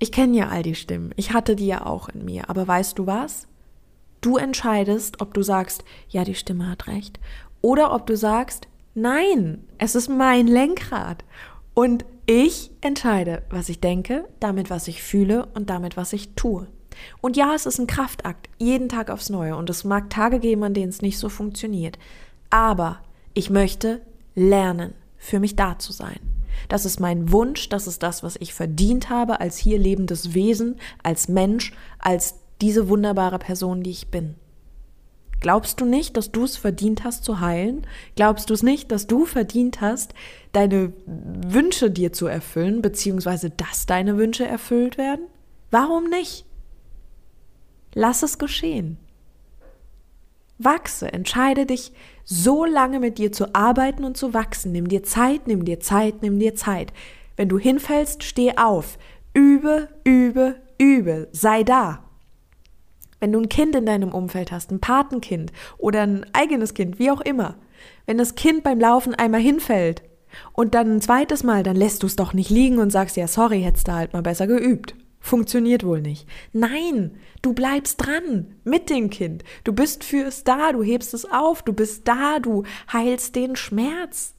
Ich 0.04 0.12
kenne 0.12 0.36
ja 0.36 0.50
all 0.50 0.64
die 0.64 0.76
Stimmen. 0.76 1.14
Ich 1.16 1.32
hatte 1.32 1.56
die 1.56 1.66
ja 1.66 1.86
auch 1.86 2.10
in 2.10 2.26
mir. 2.26 2.50
Aber 2.50 2.68
weißt 2.68 3.00
du 3.00 3.08
was? 3.08 3.48
Du 4.20 4.36
entscheidest, 4.36 5.22
ob 5.22 5.34
du 5.34 5.44
sagst, 5.44 5.86
ja, 6.10 6.26
die 6.26 6.36
Stimme 6.36 6.70
hat 6.70 6.88
recht. 6.88 7.22
Oder 7.62 7.94
ob 7.94 8.06
du 8.06 8.18
sagst, 8.18 8.68
nein, 8.96 9.64
es 9.78 9.96
ist 9.96 10.10
mein 10.10 10.48
Lenkrad. 10.48 11.24
Und 11.74 12.04
ich 12.26 12.72
entscheide, 12.82 13.44
was 13.50 13.70
ich 13.70 13.80
denke, 13.80 14.28
damit, 14.42 14.70
was 14.70 14.90
ich 14.90 15.02
fühle 15.02 15.46
und 15.54 15.70
damit, 15.70 15.96
was 15.96 16.12
ich 16.12 16.36
tue. 16.36 16.68
Und 17.22 17.38
ja, 17.38 17.56
es 17.56 17.66
ist 17.66 17.80
ein 17.80 17.88
Kraftakt, 17.88 18.50
jeden 18.58 18.90
Tag 18.90 19.10
aufs 19.10 19.30
Neue. 19.30 19.56
Und 19.56 19.70
es 19.70 19.86
mag 19.86 20.10
Tage 20.10 20.40
geben, 20.40 20.66
an 20.66 20.74
denen 20.74 20.90
es 20.90 21.02
nicht 21.02 21.18
so 21.18 21.30
funktioniert. 21.30 21.98
Aber 22.50 23.00
ich 23.34 23.50
möchte 23.50 24.02
lernen, 24.36 24.96
für 25.18 25.40
mich 25.40 25.56
da 25.56 25.80
zu 25.80 25.94
sein. 25.94 26.20
Das 26.70 26.86
ist 26.86 27.00
mein 27.00 27.32
Wunsch, 27.32 27.70
das 27.70 27.88
ist 27.88 28.04
das, 28.04 28.24
was 28.24 28.36
ich 28.40 28.54
verdient 28.54 29.10
habe 29.10 29.40
als 29.40 29.58
hier 29.58 29.78
lebendes 29.78 30.34
Wesen, 30.34 30.78
als 31.02 31.28
Mensch, 31.28 31.74
als 32.00 32.36
diese 32.62 32.90
wunderbare 32.90 33.40
Person, 33.40 33.84
die 33.84 33.92
ich 33.92 34.08
bin. 34.10 34.36
Glaubst 35.44 35.82
du 35.82 35.86
nicht, 35.86 36.16
dass 36.16 36.32
du 36.32 36.46
es 36.46 36.56
verdient 36.56 37.04
hast 37.04 37.26
zu 37.26 37.42
heilen? 37.42 37.86
Glaubst 38.16 38.50
du 38.50 38.54
es 38.54 38.64
nicht, 38.64 38.92
dass 38.94 39.08
du 39.08 39.26
verdient 39.26 39.82
hast, 39.82 40.14
deine 40.54 40.94
Wünsche 41.06 41.92
dir 41.92 42.14
zu 42.14 42.28
erfüllen, 42.28 42.82
beziehungsweise 42.82 43.50
dass 43.50 43.86
deine 43.86 44.18
Wünsche 44.18 44.46
erfüllt 44.46 44.98
werden? 44.98 45.26
Warum 45.70 46.10
nicht? 46.10 46.46
Lass 47.94 48.24
es 48.24 48.38
geschehen. 48.38 48.98
Wachse, 50.66 51.12
entscheide 51.12 51.66
dich, 51.66 51.92
so 52.24 52.66
lange 52.66 53.00
mit 53.00 53.18
dir 53.18 53.32
zu 53.32 53.54
arbeiten 53.54 54.04
und 54.04 54.18
zu 54.18 54.34
wachsen. 54.34 54.72
Nimm 54.72 54.88
dir 54.88 55.04
Zeit, 55.04 55.48
nimm 55.48 55.66
dir 55.66 55.80
Zeit, 55.80 56.22
nimm 56.22 56.40
dir 56.40 56.56
Zeit. 56.56 56.94
Wenn 57.36 57.50
du 57.50 57.58
hinfällst, 57.58 58.24
steh 58.24 58.58
auf. 58.58 58.98
Übe, 59.34 59.90
übe, 60.04 60.56
übe. 60.78 61.28
Sei 61.32 61.64
da. 61.64 62.04
Wenn 63.20 63.32
du 63.32 63.40
ein 63.40 63.50
Kind 63.50 63.76
in 63.76 63.86
deinem 63.86 64.14
Umfeld 64.14 64.52
hast, 64.52 64.72
ein 64.72 64.82
Patenkind 64.82 65.52
oder 65.78 66.02
ein 66.02 66.26
eigenes 66.34 66.74
Kind, 66.74 67.00
wie 67.00 67.10
auch 67.10 67.22
immer. 67.22 67.56
Wenn 68.06 68.18
das 68.18 68.36
Kind 68.36 68.64
beim 68.64 68.80
Laufen 68.80 69.16
einmal 69.16 69.42
hinfällt 69.42 70.04
und 70.52 70.76
dann 70.76 70.98
ein 70.98 71.02
zweites 71.02 71.44
Mal, 71.44 71.64
dann 71.64 71.76
lässt 71.76 72.04
du 72.04 72.08
es 72.08 72.16
doch 72.16 72.34
nicht 72.34 72.50
liegen 72.50 72.80
und 72.80 72.92
sagst, 72.92 73.16
ja, 73.16 73.28
sorry, 73.28 73.62
hättest 73.62 73.88
du 73.88 73.94
halt 73.94 74.14
mal 74.14 74.22
besser 74.22 74.48
geübt. 74.48 74.96
Funktioniert 75.24 75.86
wohl 75.86 76.02
nicht. 76.02 76.28
Nein, 76.52 77.16
du 77.42 77.54
bleibst 77.54 78.06
dran 78.06 78.58
mit 78.66 78.90
dem 78.90 79.10
Kind. 79.10 79.46
Du 79.64 79.72
bist 79.72 80.04
fürs 80.04 80.44
da, 80.44 80.74
du 80.74 80.84
hebst 80.84 81.14
es 81.14 81.24
auf, 81.24 81.64
du 81.64 81.72
bist 81.72 82.10
da, 82.10 82.40
du 82.40 82.64
heilst 82.92 83.34
den 83.38 83.56
Schmerz. 83.56 84.34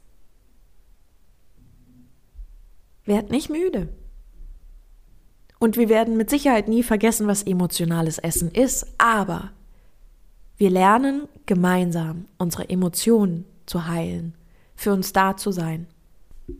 Werd 3.07 3.31
nicht 3.31 3.49
müde. 3.49 3.89
Und 5.59 5.79
wir 5.79 5.89
werden 5.89 6.19
mit 6.19 6.29
Sicherheit 6.29 6.69
nie 6.69 6.83
vergessen, 6.83 7.27
was 7.29 7.45
emotionales 7.45 8.19
Essen 8.19 8.51
ist, 8.51 8.87
aber 8.99 9.53
wir 10.59 10.69
lernen 10.69 11.29
gemeinsam 11.47 12.27
unsere 12.37 12.69
Emotionen 12.69 13.47
zu 13.65 13.89
heilen, 13.89 14.35
für 14.77 14.93
uns 14.93 15.15
da 15.15 15.39
zu 15.39 15.51
sein. 15.51 15.87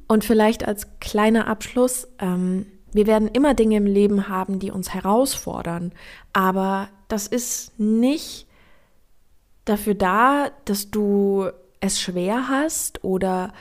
Und 0.09 0.25
vielleicht 0.25 0.67
als 0.67 0.99
kleiner 0.99 1.47
Abschluss, 1.47 2.09
ähm, 2.21 2.65
wir 2.95 3.07
werden 3.07 3.29
immer 3.29 3.55
Dinge 3.55 3.77
im 3.77 3.87
Leben 3.87 4.29
haben, 4.29 4.61
die 4.61 4.71
uns 4.71 4.95
herausfordern, 4.95 5.93
aber 6.33 6.89
das 7.09 7.27
ist 7.27 7.79
nicht 7.79 8.47
dafür 9.65 9.95
da, 9.95 10.51
dass 10.65 10.91
du 10.91 11.51
es 11.81 12.01
schwer 12.01 12.49
hast 12.49 13.03
oder 13.05 13.53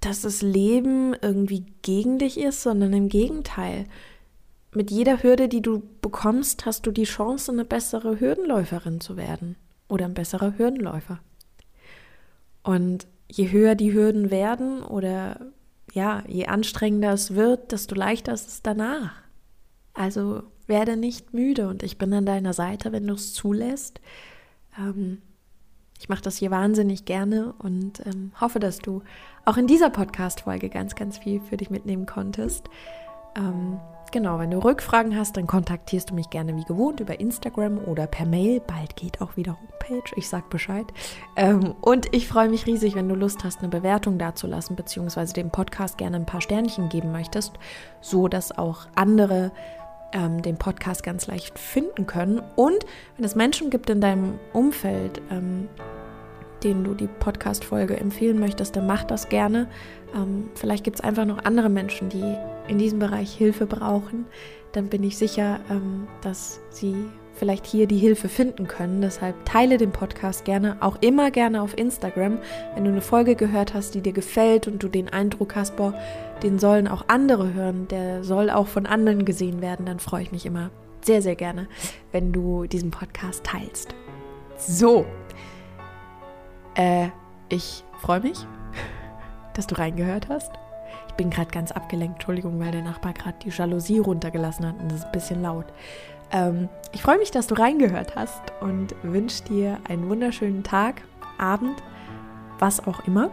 dass 0.00 0.22
das 0.22 0.42
Leben 0.42 1.14
irgendwie 1.20 1.66
gegen 1.82 2.18
dich 2.18 2.38
ist, 2.38 2.62
sondern 2.62 2.92
im 2.92 3.08
Gegenteil. 3.08 3.86
Mit 4.72 4.90
jeder 4.90 5.22
Hürde, 5.22 5.48
die 5.48 5.62
du 5.62 5.82
bekommst, 6.00 6.64
hast 6.64 6.86
du 6.86 6.90
die 6.90 7.04
Chance, 7.04 7.52
eine 7.52 7.64
bessere 7.64 8.20
Hürdenläuferin 8.20 9.00
zu 9.00 9.16
werden 9.16 9.56
oder 9.88 10.04
ein 10.04 10.14
besserer 10.14 10.56
Hürdenläufer. 10.58 11.18
Und 12.62 13.06
je 13.28 13.50
höher 13.50 13.74
die 13.74 13.92
Hürden 13.92 14.30
werden 14.30 14.82
oder 14.82 15.40
ja, 15.92 16.22
je 16.26 16.46
anstrengender 16.46 17.12
es 17.12 17.34
wird, 17.34 17.72
desto 17.72 17.94
leichter 17.94 18.32
ist 18.32 18.48
es 18.48 18.62
danach. 18.62 19.12
Also 19.94 20.42
werde 20.66 20.96
nicht 20.96 21.34
müde 21.34 21.68
und 21.68 21.82
ich 21.82 21.98
bin 21.98 22.12
an 22.12 22.26
deiner 22.26 22.52
Seite, 22.52 22.92
wenn 22.92 23.06
du 23.06 23.14
es 23.14 23.34
zulässt. 23.34 24.00
Ähm, 24.78 25.18
ich 25.98 26.08
mache 26.08 26.22
das 26.22 26.36
hier 26.36 26.50
wahnsinnig 26.50 27.04
gerne 27.04 27.52
und 27.58 28.00
ähm, 28.06 28.32
hoffe, 28.40 28.58
dass 28.58 28.78
du 28.78 29.02
auch 29.44 29.56
in 29.56 29.66
dieser 29.66 29.90
Podcast-Folge 29.90 30.70
ganz, 30.70 30.94
ganz 30.94 31.18
viel 31.18 31.40
für 31.40 31.56
dich 31.56 31.68
mitnehmen 31.70 32.06
konntest. 32.06 32.70
Ähm, 33.36 33.80
genau, 34.12 34.38
wenn 34.38 34.50
du 34.50 34.58
Rückfragen 34.58 35.16
hast, 35.16 35.36
dann 35.36 35.46
kontaktierst 35.46 36.10
du 36.10 36.14
mich 36.14 36.30
gerne 36.30 36.56
wie 36.56 36.64
gewohnt 36.64 37.00
über 37.00 37.20
Instagram 37.20 37.78
oder 37.78 38.06
per 38.06 38.26
Mail. 38.26 38.60
Bald 38.60 38.96
geht 38.96 39.20
auch 39.20 39.36
wieder 39.36 39.56
Homepage, 39.60 40.10
ich 40.16 40.28
sag 40.28 40.50
Bescheid. 40.50 40.86
Ähm, 41.36 41.74
und 41.80 42.14
ich 42.14 42.28
freue 42.28 42.48
mich 42.48 42.66
riesig, 42.66 42.94
wenn 42.94 43.08
du 43.08 43.14
Lust 43.14 43.44
hast, 43.44 43.60
eine 43.60 43.68
Bewertung 43.68 44.18
dazulassen, 44.18 44.76
beziehungsweise 44.76 45.32
dem 45.34 45.50
Podcast 45.50 45.98
gerne 45.98 46.16
ein 46.16 46.26
paar 46.26 46.40
Sternchen 46.40 46.88
geben 46.88 47.12
möchtest, 47.12 47.52
so 48.00 48.28
dass 48.28 48.56
auch 48.56 48.86
andere 48.94 49.52
ähm, 50.12 50.42
den 50.42 50.56
Podcast 50.56 51.02
ganz 51.02 51.26
leicht 51.26 51.58
finden 51.58 52.06
können. 52.06 52.40
Und 52.56 52.84
wenn 53.16 53.24
es 53.24 53.34
Menschen 53.34 53.70
gibt 53.70 53.90
in 53.90 54.00
deinem 54.00 54.38
Umfeld, 54.52 55.20
ähm, 55.30 55.68
denen 56.64 56.84
du 56.84 56.94
die 56.94 57.08
Podcast-Folge 57.08 57.96
empfehlen 57.96 58.38
möchtest, 58.38 58.76
dann 58.76 58.86
mach 58.86 59.04
das 59.04 59.28
gerne. 59.28 59.68
Ähm, 60.14 60.50
vielleicht 60.54 60.84
gibt 60.84 60.98
es 60.98 61.04
einfach 61.04 61.24
noch 61.24 61.44
andere 61.44 61.68
Menschen, 61.68 62.08
die 62.08 62.36
in 62.68 62.78
diesem 62.78 62.98
Bereich 62.98 63.32
Hilfe 63.32 63.66
brauchen. 63.66 64.26
Dann 64.72 64.88
bin 64.88 65.02
ich 65.02 65.18
sicher, 65.18 65.60
ähm, 65.70 66.06
dass 66.22 66.60
sie 66.70 66.94
vielleicht 67.34 67.66
hier 67.66 67.86
die 67.86 67.98
Hilfe 67.98 68.28
finden 68.28 68.68
können. 68.68 69.00
Deshalb 69.00 69.34
teile 69.44 69.78
den 69.78 69.92
Podcast 69.92 70.44
gerne, 70.44 70.76
auch 70.80 70.98
immer 71.00 71.30
gerne 71.30 71.62
auf 71.62 71.76
Instagram. 71.76 72.38
Wenn 72.74 72.84
du 72.84 72.90
eine 72.90 73.00
Folge 73.00 73.34
gehört 73.34 73.72
hast, 73.72 73.94
die 73.94 74.02
dir 74.02 74.12
gefällt 74.12 74.68
und 74.68 74.82
du 74.82 74.88
den 74.88 75.08
Eindruck 75.08 75.56
hast, 75.56 75.76
boah, 75.76 75.94
den 76.42 76.58
sollen 76.58 76.86
auch 76.86 77.04
andere 77.08 77.54
hören, 77.54 77.88
der 77.88 78.24
soll 78.24 78.50
auch 78.50 78.66
von 78.66 78.86
anderen 78.86 79.24
gesehen 79.24 79.62
werden, 79.62 79.86
dann 79.86 80.00
freue 80.00 80.22
ich 80.22 80.32
mich 80.32 80.44
immer 80.46 80.70
sehr, 81.02 81.22
sehr 81.22 81.34
gerne, 81.34 81.66
wenn 82.12 82.32
du 82.32 82.66
diesen 82.66 82.90
Podcast 82.90 83.44
teilst. 83.44 83.94
So, 84.58 85.06
äh, 86.74 87.08
ich 87.48 87.84
freue 88.00 88.20
mich, 88.20 88.46
dass 89.54 89.66
du 89.66 89.76
reingehört 89.76 90.28
hast. 90.28 90.52
Ich 91.08 91.14
bin 91.14 91.30
gerade 91.30 91.50
ganz 91.50 91.72
abgelenkt, 91.72 92.16
Entschuldigung, 92.16 92.58
weil 92.60 92.72
der 92.72 92.82
Nachbar 92.82 93.12
gerade 93.12 93.36
die 93.44 93.50
Jalousie 93.50 93.98
runtergelassen 93.98 94.66
hat 94.66 94.80
und 94.80 94.90
das 94.90 95.00
ist 95.00 95.06
ein 95.06 95.12
bisschen 95.12 95.42
laut. 95.42 95.66
Ähm, 96.32 96.68
ich 96.92 97.02
freue 97.02 97.18
mich, 97.18 97.30
dass 97.30 97.46
du 97.46 97.54
reingehört 97.54 98.16
hast 98.16 98.40
und 98.60 98.94
wünsche 99.02 99.44
dir 99.44 99.78
einen 99.88 100.08
wunderschönen 100.08 100.62
Tag, 100.62 101.02
Abend, 101.38 101.82
was 102.58 102.86
auch 102.86 103.06
immer. 103.06 103.30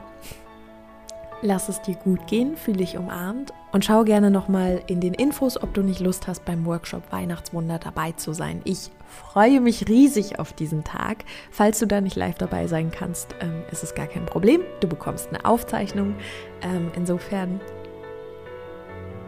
Lass 1.41 1.69
es 1.69 1.81
dir 1.81 1.95
gut 1.95 2.25
gehen, 2.25 2.57
fühle 2.57 2.77
dich 2.77 2.97
umarmt 2.97 3.53
und 3.71 3.85
schau 3.85 4.03
gerne 4.03 4.31
nochmal 4.31 4.81
in 4.87 5.01
den 5.01 5.13
Infos, 5.13 5.61
ob 5.61 5.73
du 5.73 5.83
nicht 5.83 5.99
Lust 5.99 6.27
hast, 6.27 6.45
beim 6.45 6.65
Workshop 6.65 7.11
Weihnachtswunder 7.11 7.77
dabei 7.77 8.13
zu 8.13 8.33
sein. 8.33 8.61
Ich 8.63 8.89
freue 9.07 9.61
mich 9.61 9.87
riesig 9.87 10.39
auf 10.39 10.53
diesen 10.53 10.83
Tag. 10.83 11.25
Falls 11.51 11.79
du 11.79 11.87
da 11.87 12.01
nicht 12.01 12.15
live 12.15 12.37
dabei 12.37 12.67
sein 12.67 12.91
kannst, 12.91 13.35
ähm, 13.41 13.63
ist 13.71 13.83
es 13.83 13.95
gar 13.95 14.07
kein 14.07 14.25
Problem. 14.25 14.61
Du 14.79 14.87
bekommst 14.87 15.29
eine 15.29 15.45
Aufzeichnung. 15.45 16.15
Ähm, 16.61 16.91
insofern 16.95 17.59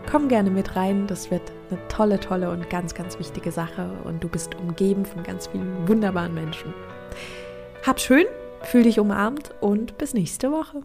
komm 0.10 0.28
gerne 0.28 0.50
mit 0.50 0.76
rein. 0.76 1.08
Das 1.08 1.32
wird 1.32 1.52
eine 1.70 1.80
tolle, 1.88 2.20
tolle 2.20 2.52
und 2.52 2.70
ganz, 2.70 2.94
ganz 2.94 3.20
wichtige 3.20 3.52
Sache. 3.52 3.90
Und 4.04 4.24
du 4.24 4.30
bist 4.30 4.56
umgeben 4.56 5.06
von 5.06 5.24
ganz 5.24 5.48
vielen 5.48 5.88
wunderbaren 5.88 6.34
Menschen. 6.34 6.74
Hab 7.86 8.00
schön, 8.00 8.26
fühl 8.62 8.84
dich 8.84 9.00
umarmt 9.00 9.52
und 9.62 9.98
bis 9.98 10.14
nächste 10.14 10.52
Woche. 10.52 10.78